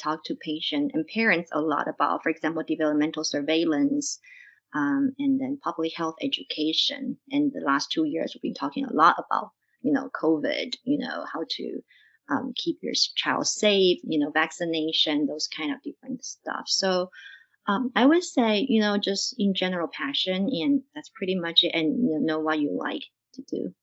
talk 0.00 0.24
to 0.24 0.36
patient 0.36 0.92
and 0.94 1.06
parents 1.06 1.50
a 1.52 1.60
lot 1.60 1.88
about, 1.88 2.22
for 2.22 2.28
example, 2.28 2.62
developmental 2.66 3.24
surveillance, 3.24 4.20
um, 4.74 5.12
and 5.18 5.40
then 5.40 5.58
public 5.62 5.94
health 5.94 6.16
education. 6.22 7.18
And 7.30 7.52
the 7.52 7.64
last 7.64 7.90
two 7.90 8.04
years, 8.04 8.34
we've 8.34 8.42
been 8.42 8.54
talking 8.54 8.84
a 8.84 8.92
lot 8.92 9.16
about, 9.18 9.50
you 9.82 9.92
know, 9.92 10.10
COVID, 10.10 10.74
you 10.84 10.98
know, 10.98 11.24
how 11.32 11.44
to 11.50 11.80
um, 12.30 12.52
keep 12.54 12.78
your 12.82 12.94
child 13.16 13.46
safe, 13.46 14.00
you 14.04 14.18
know, 14.18 14.30
vaccination, 14.30 15.26
those 15.26 15.48
kind 15.48 15.72
of 15.72 15.82
different 15.82 16.24
stuff. 16.24 16.64
So 16.66 17.10
um, 17.66 17.90
I 17.94 18.06
would 18.06 18.24
say, 18.24 18.66
you 18.68 18.80
know, 18.80 18.96
just 18.98 19.34
in 19.38 19.54
general 19.54 19.88
passion, 19.88 20.48
and 20.50 20.82
that's 20.94 21.10
pretty 21.10 21.34
much 21.34 21.64
it, 21.64 21.72
and 21.74 22.02
you 22.08 22.18
know, 22.20 22.40
what 22.40 22.58
you 22.58 22.76
like 22.78 23.02
to 23.34 23.42
do. 23.42 23.74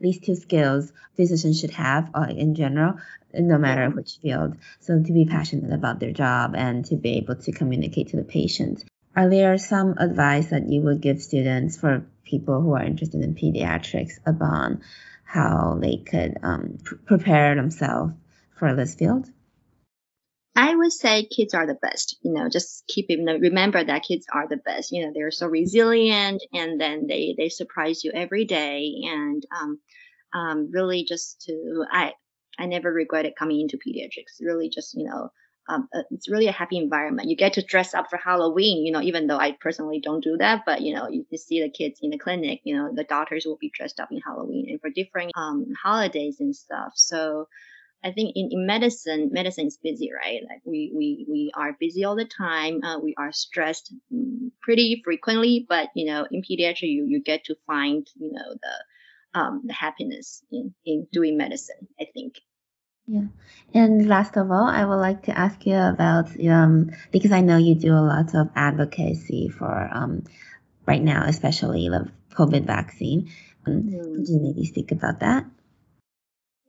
These 0.00 0.20
two 0.20 0.34
skills 0.36 0.92
physicians 1.16 1.60
should 1.60 1.72
have 1.72 2.10
uh, 2.14 2.26
in 2.30 2.54
general, 2.54 2.94
no 3.34 3.58
matter 3.58 3.88
which 3.90 4.18
field. 4.22 4.56
So 4.80 5.02
to 5.02 5.12
be 5.12 5.26
passionate 5.26 5.72
about 5.72 6.00
their 6.00 6.12
job 6.12 6.54
and 6.56 6.84
to 6.86 6.96
be 6.96 7.16
able 7.18 7.36
to 7.36 7.52
communicate 7.52 8.08
to 8.08 8.16
the 8.16 8.24
patient. 8.24 8.84
Are 9.14 9.28
there 9.28 9.58
some 9.58 9.98
advice 9.98 10.48
that 10.50 10.68
you 10.68 10.82
would 10.82 11.00
give 11.00 11.20
students 11.20 11.76
for 11.76 12.06
people 12.24 12.62
who 12.62 12.72
are 12.72 12.82
interested 12.82 13.22
in 13.22 13.34
pediatrics 13.34 14.14
about 14.24 14.78
how 15.24 15.78
they 15.80 15.96
could 15.96 16.38
um, 16.42 16.78
pr- 16.82 16.94
prepare 16.94 17.54
themselves 17.54 18.14
for 18.58 18.74
this 18.74 18.94
field? 18.94 19.28
I 20.54 20.74
would 20.74 20.92
say 20.92 21.24
kids 21.24 21.54
are 21.54 21.66
the 21.66 21.78
best. 21.80 22.16
You 22.22 22.32
know, 22.32 22.48
just 22.48 22.86
keep 22.86 23.06
it. 23.08 23.20
Remember 23.22 23.82
that 23.82 24.04
kids 24.04 24.26
are 24.32 24.48
the 24.48 24.58
best. 24.58 24.92
You 24.92 25.04
know, 25.04 25.12
they're 25.14 25.30
so 25.30 25.46
resilient, 25.46 26.42
and 26.52 26.80
then 26.80 27.06
they 27.06 27.34
they 27.36 27.48
surprise 27.48 28.04
you 28.04 28.12
every 28.14 28.44
day. 28.44 28.94
And 29.04 29.42
um, 29.58 29.80
um, 30.34 30.70
really, 30.70 31.04
just 31.04 31.42
to 31.42 31.84
I 31.90 32.12
I 32.58 32.66
never 32.66 32.92
regretted 32.92 33.34
coming 33.38 33.60
into 33.60 33.78
pediatrics. 33.78 34.40
Really, 34.40 34.68
just 34.68 34.94
you 34.94 35.04
know, 35.04 35.30
um, 35.68 35.88
uh, 35.94 36.02
it's 36.10 36.28
really 36.28 36.48
a 36.48 36.52
happy 36.52 36.76
environment. 36.76 37.28
You 37.28 37.36
get 37.36 37.54
to 37.54 37.62
dress 37.62 37.94
up 37.94 38.10
for 38.10 38.16
Halloween, 38.16 38.84
you 38.84 38.92
know, 38.92 39.00
even 39.00 39.26
though 39.26 39.38
I 39.38 39.52
personally 39.52 40.00
don't 40.00 40.22
do 40.22 40.36
that, 40.38 40.64
but 40.66 40.82
you 40.82 40.94
know, 40.94 41.08
you, 41.08 41.24
you 41.30 41.38
see 41.38 41.62
the 41.62 41.70
kids 41.70 42.00
in 42.02 42.10
the 42.10 42.18
clinic, 42.18 42.60
you 42.64 42.76
know, 42.76 42.90
the 42.92 43.04
doctors 43.04 43.44
will 43.46 43.58
be 43.58 43.70
dressed 43.72 44.00
up 44.00 44.10
in 44.10 44.20
Halloween 44.20 44.70
and 44.70 44.80
for 44.80 44.90
different 44.90 45.32
um, 45.36 45.66
holidays 45.80 46.38
and 46.40 46.54
stuff. 46.54 46.92
So 46.96 47.48
I 48.04 48.10
think 48.10 48.32
in, 48.34 48.48
in 48.50 48.66
medicine, 48.66 49.30
medicine 49.32 49.68
is 49.68 49.78
busy, 49.80 50.10
right? 50.12 50.40
Like 50.42 50.62
we, 50.64 50.92
we, 50.94 51.26
we 51.28 51.52
are 51.54 51.76
busy 51.78 52.04
all 52.04 52.16
the 52.16 52.24
time. 52.24 52.82
Uh, 52.82 52.98
we 52.98 53.14
are 53.16 53.30
stressed 53.30 53.94
mm, 54.12 54.50
pretty 54.60 55.00
frequently, 55.04 55.64
but 55.68 55.90
you 55.94 56.06
know, 56.06 56.26
in 56.28 56.42
pediatrics, 56.42 56.82
you, 56.82 57.06
you 57.06 57.22
get 57.22 57.44
to 57.44 57.56
find, 57.68 58.08
you 58.18 58.32
know, 58.32 58.56
the, 58.60 59.38
um, 59.38 59.62
the 59.64 59.72
happiness 59.72 60.42
in, 60.50 60.74
in 60.84 61.06
doing 61.12 61.36
medicine, 61.36 61.86
I 62.00 62.06
think. 62.12 62.40
Yeah. 63.12 63.28
And 63.74 64.08
last 64.08 64.38
of 64.38 64.50
all, 64.50 64.66
I 64.66 64.86
would 64.86 64.96
like 64.96 65.24
to 65.24 65.38
ask 65.38 65.66
you 65.66 65.76
about 65.76 66.28
um, 66.48 66.92
because 67.10 67.30
I 67.30 67.42
know 67.42 67.58
you 67.58 67.74
do 67.74 67.92
a 67.92 68.00
lot 68.00 68.34
of 68.34 68.48
advocacy 68.56 69.50
for 69.50 69.90
um, 69.92 70.24
right 70.86 71.02
now, 71.02 71.24
especially 71.26 71.90
the 71.90 72.10
COVID 72.32 72.64
vaccine. 72.64 73.30
Um, 73.66 73.82
mm. 73.82 74.16
Could 74.16 74.28
you 74.28 74.40
maybe 74.40 74.64
speak 74.64 74.92
about 74.92 75.20
that? 75.20 75.44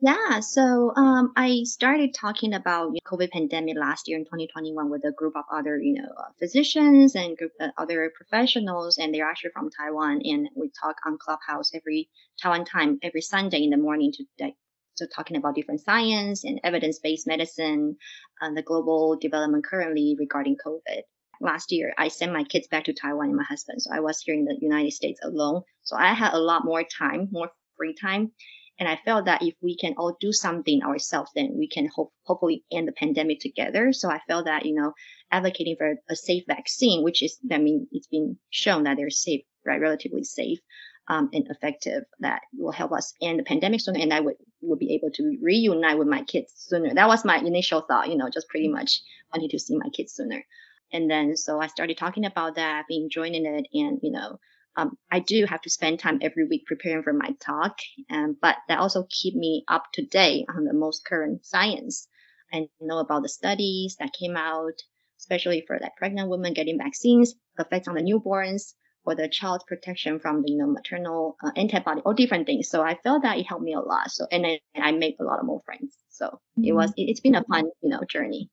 Yeah, 0.02 0.42
so 0.42 0.92
um, 0.98 1.32
I 1.38 1.64
started 1.64 2.14
talking 2.14 2.54
about 2.54 2.88
you 2.88 3.00
know, 3.00 3.18
COVID 3.18 3.32
pandemic 3.32 3.78
last 3.78 4.10
year 4.10 4.18
in 4.18 4.26
2021 4.26 4.90
with 4.90 5.06
a 5.06 5.14
group 5.14 5.38
of 5.38 5.46
other, 5.50 5.80
you 5.80 5.94
know, 5.94 6.10
uh, 6.10 6.28
physicians 6.40 7.16
and 7.16 7.38
group, 7.38 7.54
uh, 7.62 7.70
other 7.78 8.12
professionals, 8.14 8.98
and 8.98 9.16
they're 9.16 9.26
actually 9.26 9.52
from 9.52 9.70
Taiwan. 9.70 10.20
And 10.26 10.50
we 10.58 10.72
talk 10.78 10.98
on 11.06 11.18
Clubhouse 11.18 11.74
every 11.74 12.10
Taiwan 12.42 12.66
time 12.66 13.00
every 13.02 13.22
Sunday 13.22 13.64
in 13.64 13.70
the 13.70 13.78
morning 13.78 14.12
to 14.12 14.26
like, 14.42 14.56
so 14.96 15.06
talking 15.08 15.38
about 15.38 15.56
different 15.56 15.82
science 15.82 16.44
and 16.44 16.60
evidence-based 16.64 17.28
medicine 17.28 17.98
and 18.42 18.58
the 18.58 18.62
global 18.62 19.18
development 19.20 19.66
currently 19.66 20.16
regarding 20.20 20.58
COVID. 20.66 21.02
Last 21.42 21.72
year, 21.72 21.94
I 21.98 22.08
sent 22.08 22.32
my 22.32 22.44
kids 22.44 22.68
back 22.68 22.86
to 22.86 22.94
Taiwan 22.94 23.28
and 23.28 23.36
my 23.36 23.44
husband. 23.44 23.82
So 23.82 23.92
I 23.94 24.00
was 24.00 24.22
here 24.22 24.36
in 24.36 24.46
the 24.46 24.58
United 24.62 24.94
States 24.94 25.20
alone. 25.24 25.64
So 25.82 25.98
I 25.98 26.14
had 26.14 26.34
a 26.34 26.40
lot 26.40 26.64
more 26.64 26.84
time, 26.84 27.28
more 27.32 27.50
free 27.76 27.96
time. 28.00 28.32
And 28.80 28.90
I 28.90 29.00
felt 29.06 29.26
that 29.26 29.44
if 29.44 29.54
we 29.62 29.78
can 29.78 29.94
all 29.98 30.18
do 30.20 30.32
something 30.32 30.84
ourselves, 30.84 31.32
then 31.36 31.56
we 31.58 31.68
can 31.68 31.90
hope, 31.94 32.12
hopefully 32.24 32.64
end 32.72 32.88
the 32.88 32.92
pandemic 32.92 33.40
together. 33.40 33.94
So 33.94 34.10
I 34.10 34.20
felt 34.28 34.46
that, 34.46 34.66
you 34.66 34.74
know, 34.74 34.94
advocating 35.32 35.76
for 35.78 35.96
a 36.10 36.16
safe 36.16 36.44
vaccine, 36.48 37.04
which 37.04 37.22
is, 37.22 37.38
I 37.52 37.60
mean, 37.60 37.88
it's 37.92 38.08
been 38.08 38.38
shown 38.50 38.84
that 38.84 38.98
they're 38.98 39.10
safe, 39.10 39.42
right? 39.66 39.80
Relatively 39.80 40.24
safe 40.24 40.60
um, 41.08 41.30
and 41.34 41.48
effective 41.50 42.04
that 42.20 42.42
will 42.58 42.72
help 42.72 42.92
us 42.92 43.14
end 43.22 43.40
the 43.40 43.44
pandemic 43.44 43.82
sooner 43.82 44.00
and 44.00 44.14
I 44.14 44.22
would, 44.22 44.36
would 44.64 44.80
be 44.80 44.96
able 44.96 45.12
to 45.12 45.38
reunite 45.42 45.98
with 45.98 46.08
my 46.08 46.24
kids 46.24 46.54
sooner. 46.56 46.94
That 46.94 47.08
was 47.08 47.26
my 47.26 47.38
initial 47.38 47.82
thought, 47.82 48.10
you 48.10 48.18
know, 48.18 48.30
just 48.30 48.50
pretty 48.50 48.68
mm-hmm. 48.68 48.78
much 48.78 49.02
wanting 49.34 49.50
to 49.50 49.60
see 49.60 49.78
my 49.78 49.90
kids 49.90 50.14
sooner. 50.14 50.44
And 50.92 51.10
then 51.10 51.36
so 51.36 51.60
I 51.60 51.68
started 51.68 51.98
talking 51.98 52.26
about 52.26 52.56
that, 52.56 52.86
been 52.88 53.04
enjoying 53.04 53.34
it 53.34 53.68
and, 53.74 54.00
you 54.02 54.12
know, 54.12 54.40
um, 54.76 54.98
I 55.12 55.20
do 55.20 55.46
have 55.46 55.62
to 55.62 55.70
spend 55.70 56.00
time 56.00 56.20
every 56.22 56.48
week 56.48 56.66
preparing 56.66 57.04
for 57.04 57.14
my 57.14 57.36
talk, 57.40 57.78
um, 58.10 58.36
but 58.42 58.56
that 58.68 58.80
also 58.80 59.08
keep 59.10 59.36
me 59.36 59.64
up 59.68 59.84
to 59.94 60.06
date 60.06 60.46
on 60.50 60.66
the 60.66 60.74
most 60.74 61.06
current 61.06 61.46
science 61.46 62.08
and 62.52 62.68
know 62.82 62.98
about 62.98 63.22
the 63.22 63.30
studies 63.30 63.98
that 64.00 64.14
came 64.14 64.36
out, 64.36 64.74
especially 65.20 65.64
for 65.68 65.78
like 65.80 65.96
pregnant 65.96 66.30
women 66.30 66.54
getting 66.54 66.80
vaccines, 66.80 67.36
effects 67.60 67.88
on 67.88 67.96
the 67.96 68.02
newborns, 68.02 68.74
or 69.06 69.16
the 69.16 69.28
child's 69.28 69.64
protection 69.66 70.20
from 70.20 70.42
the 70.42 70.52
you 70.52 70.58
know 70.58 70.68
maternal 70.68 71.36
uh, 71.44 71.52
antibody 71.56 72.02
or 72.06 72.14
different 72.14 72.46
things. 72.46 72.70
So 72.70 72.82
I 72.82 72.98
felt 73.04 73.24
that 73.24 73.38
it 73.38 73.44
helped 73.44 73.64
me 73.64 73.74
a 73.74 73.80
lot. 73.80 74.12
So 74.12 74.26
and 74.32 74.44
then 74.46 74.58
I 74.76 74.92
made 74.92 75.16
a 75.20 75.24
lot 75.24 75.40
of 75.40 75.46
more 75.46 75.62
friends. 75.66 75.98
So 76.10 76.28
mm-hmm. 76.28 76.64
it 76.66 76.72
was 76.74 76.92
it, 76.98 77.04
it's 77.04 77.20
been 77.20 77.36
a 77.36 77.44
fun 77.44 77.70
you 77.82 77.90
know 77.90 78.02
journey. 78.08 78.50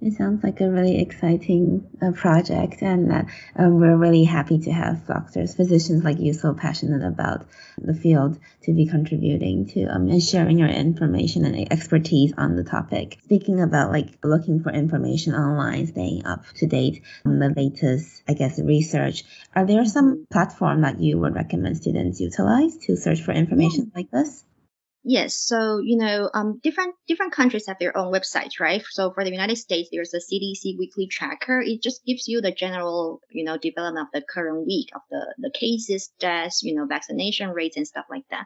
It 0.00 0.12
sounds 0.12 0.44
like 0.44 0.60
a 0.60 0.70
really 0.70 1.00
exciting 1.00 1.88
uh, 2.00 2.12
project, 2.12 2.82
and 2.82 3.12
uh, 3.12 3.22
um, 3.56 3.80
we're 3.80 3.96
really 3.96 4.22
happy 4.22 4.60
to 4.60 4.70
have 4.70 5.08
doctors, 5.08 5.56
physicians 5.56 6.04
like 6.04 6.20
you, 6.20 6.32
so 6.34 6.54
passionate 6.54 7.04
about 7.04 7.46
the 7.76 7.94
field 7.94 8.38
to 8.62 8.72
be 8.72 8.86
contributing 8.86 9.66
to 9.70 9.86
um, 9.86 10.08
and 10.08 10.22
sharing 10.22 10.56
your 10.56 10.68
information 10.68 11.44
and 11.44 11.72
expertise 11.72 12.32
on 12.38 12.54
the 12.54 12.62
topic. 12.62 13.18
Speaking 13.24 13.60
about 13.60 13.90
like 13.90 14.18
looking 14.22 14.62
for 14.62 14.70
information 14.70 15.34
online, 15.34 15.88
staying 15.88 16.24
up 16.24 16.44
to 16.58 16.66
date 16.68 17.02
on 17.24 17.40
the 17.40 17.48
latest, 17.48 18.22
I 18.28 18.34
guess, 18.34 18.60
research, 18.60 19.24
are 19.56 19.66
there 19.66 19.84
some 19.84 20.28
platform 20.30 20.82
that 20.82 21.00
you 21.00 21.18
would 21.18 21.34
recommend 21.34 21.76
students 21.76 22.20
utilize 22.20 22.76
to 22.86 22.96
search 22.96 23.22
for 23.22 23.32
information 23.32 23.90
yeah. 23.90 23.98
like 23.98 24.10
this? 24.12 24.44
Yes. 25.04 25.36
So, 25.36 25.78
you 25.78 25.96
know, 25.96 26.28
um, 26.34 26.60
different, 26.62 26.94
different 27.06 27.32
countries 27.32 27.66
have 27.66 27.78
their 27.78 27.96
own 27.96 28.12
websites, 28.12 28.60
right? 28.60 28.82
So 28.90 29.12
for 29.12 29.24
the 29.24 29.30
United 29.30 29.56
States, 29.56 29.88
there's 29.92 30.12
a 30.12 30.18
CDC 30.18 30.76
weekly 30.76 31.06
tracker. 31.06 31.60
It 31.60 31.82
just 31.82 32.04
gives 32.04 32.26
you 32.28 32.40
the 32.40 32.52
general, 32.52 33.20
you 33.30 33.44
know, 33.44 33.56
development 33.56 34.08
of 34.08 34.20
the 34.20 34.26
current 34.26 34.66
week 34.66 34.90
of 34.94 35.02
the, 35.10 35.34
the 35.38 35.50
cases, 35.50 36.12
deaths, 36.18 36.62
you 36.62 36.74
know, 36.74 36.86
vaccination 36.86 37.50
rates 37.50 37.76
and 37.76 37.86
stuff 37.86 38.06
like 38.10 38.24
that. 38.30 38.44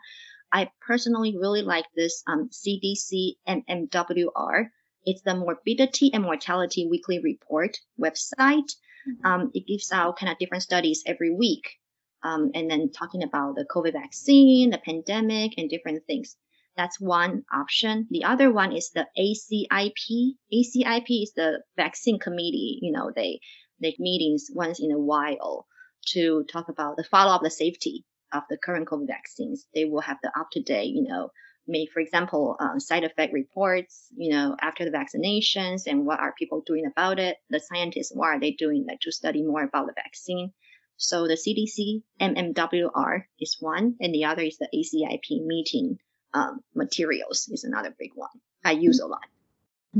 I 0.52 0.70
personally 0.86 1.36
really 1.38 1.62
like 1.62 1.86
this, 1.96 2.22
um, 2.26 2.50
CDC 2.50 3.36
MMWR. 3.48 4.66
It's 5.04 5.22
the 5.22 5.34
morbidity 5.34 6.12
and 6.12 6.22
mortality 6.22 6.86
weekly 6.86 7.18
report 7.18 7.78
website. 7.98 8.70
Mm-hmm. 9.08 9.26
Um, 9.26 9.50
it 9.54 9.66
gives 9.66 9.90
out 9.90 10.18
kind 10.18 10.30
of 10.30 10.38
different 10.38 10.62
studies 10.62 11.02
every 11.06 11.34
week. 11.34 11.78
Um, 12.24 12.50
and 12.54 12.70
then 12.70 12.90
talking 12.92 13.22
about 13.22 13.56
the 13.56 13.64
COVID 13.64 13.92
vaccine, 13.92 14.70
the 14.70 14.78
pandemic, 14.78 15.52
and 15.56 15.68
different 15.68 16.06
things. 16.06 16.36
That's 16.76 17.00
one 17.00 17.44
option. 17.52 18.06
The 18.10 18.24
other 18.24 18.50
one 18.50 18.72
is 18.72 18.90
the 18.90 19.06
ACIP. 19.18 20.36
ACIP 20.52 21.22
is 21.22 21.32
the 21.34 21.62
vaccine 21.76 22.18
committee. 22.18 22.78
You 22.80 22.92
know, 22.92 23.10
they 23.14 23.40
make 23.80 23.98
meetings 23.98 24.48
once 24.52 24.80
in 24.80 24.90
a 24.92 24.98
while 24.98 25.66
to 26.12 26.44
talk 26.44 26.68
about 26.68 26.96
the 26.96 27.04
follow 27.04 27.32
up 27.32 27.42
the 27.42 27.50
safety 27.50 28.04
of 28.32 28.44
the 28.48 28.56
current 28.56 28.88
COVID 28.88 29.06
vaccines. 29.06 29.66
They 29.74 29.84
will 29.84 30.00
have 30.00 30.18
the 30.22 30.32
up 30.38 30.48
to 30.52 30.62
date, 30.62 30.94
you 30.94 31.02
know, 31.02 31.30
make, 31.66 31.92
for 31.92 32.00
example, 32.00 32.56
uh, 32.58 32.78
side 32.78 33.04
effect 33.04 33.32
reports, 33.32 34.08
you 34.16 34.30
know, 34.30 34.56
after 34.60 34.84
the 34.84 34.90
vaccinations 34.90 35.82
and 35.86 36.06
what 36.06 36.20
are 36.20 36.34
people 36.38 36.62
doing 36.66 36.86
about 36.86 37.18
it. 37.18 37.36
The 37.50 37.60
scientists, 37.60 38.12
what 38.14 38.28
are 38.28 38.40
they 38.40 38.52
doing 38.52 38.86
like 38.88 39.00
to 39.00 39.12
study 39.12 39.42
more 39.42 39.62
about 39.62 39.86
the 39.86 39.92
vaccine? 39.94 40.52
So 40.96 41.26
the 41.26 41.34
CDC 41.34 42.02
MMWR 42.20 43.24
is 43.40 43.56
one, 43.60 43.96
and 44.00 44.14
the 44.14 44.26
other 44.26 44.42
is 44.42 44.58
the 44.58 44.68
ACIP 44.72 45.44
meeting 45.44 45.98
um, 46.34 46.60
materials 46.74 47.48
is 47.50 47.64
another 47.64 47.94
big 47.98 48.10
one 48.14 48.30
I 48.64 48.72
use 48.72 49.00
a 49.00 49.06
lot. 49.06 49.26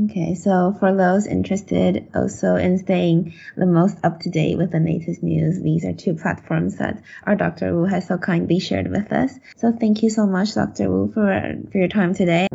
Okay, 0.05 0.33
so 0.33 0.75
for 0.79 0.95
those 0.95 1.27
interested 1.27 2.09
also 2.15 2.55
in 2.55 2.79
staying 2.79 3.35
the 3.55 3.67
most 3.67 3.97
up 4.03 4.21
to 4.21 4.31
date 4.31 4.57
with 4.57 4.71
the 4.71 4.79
latest 4.79 5.21
news, 5.21 5.61
these 5.61 5.85
are 5.85 5.93
two 5.93 6.15
platforms 6.15 6.77
that 6.77 7.03
our 7.27 7.35
Dr. 7.35 7.75
Wu 7.75 7.85
has 7.85 8.07
so 8.07 8.17
kindly 8.17 8.59
shared 8.59 8.89
with 8.89 9.11
us. 9.13 9.37
So 9.57 9.71
thank 9.71 10.01
you 10.01 10.09
so 10.09 10.25
much, 10.25 10.55
Dr. 10.55 10.89
Wu, 10.89 11.11
for, 11.13 11.61
for 11.71 11.77
your 11.77 11.89
time 11.89 12.15
today. 12.15 12.47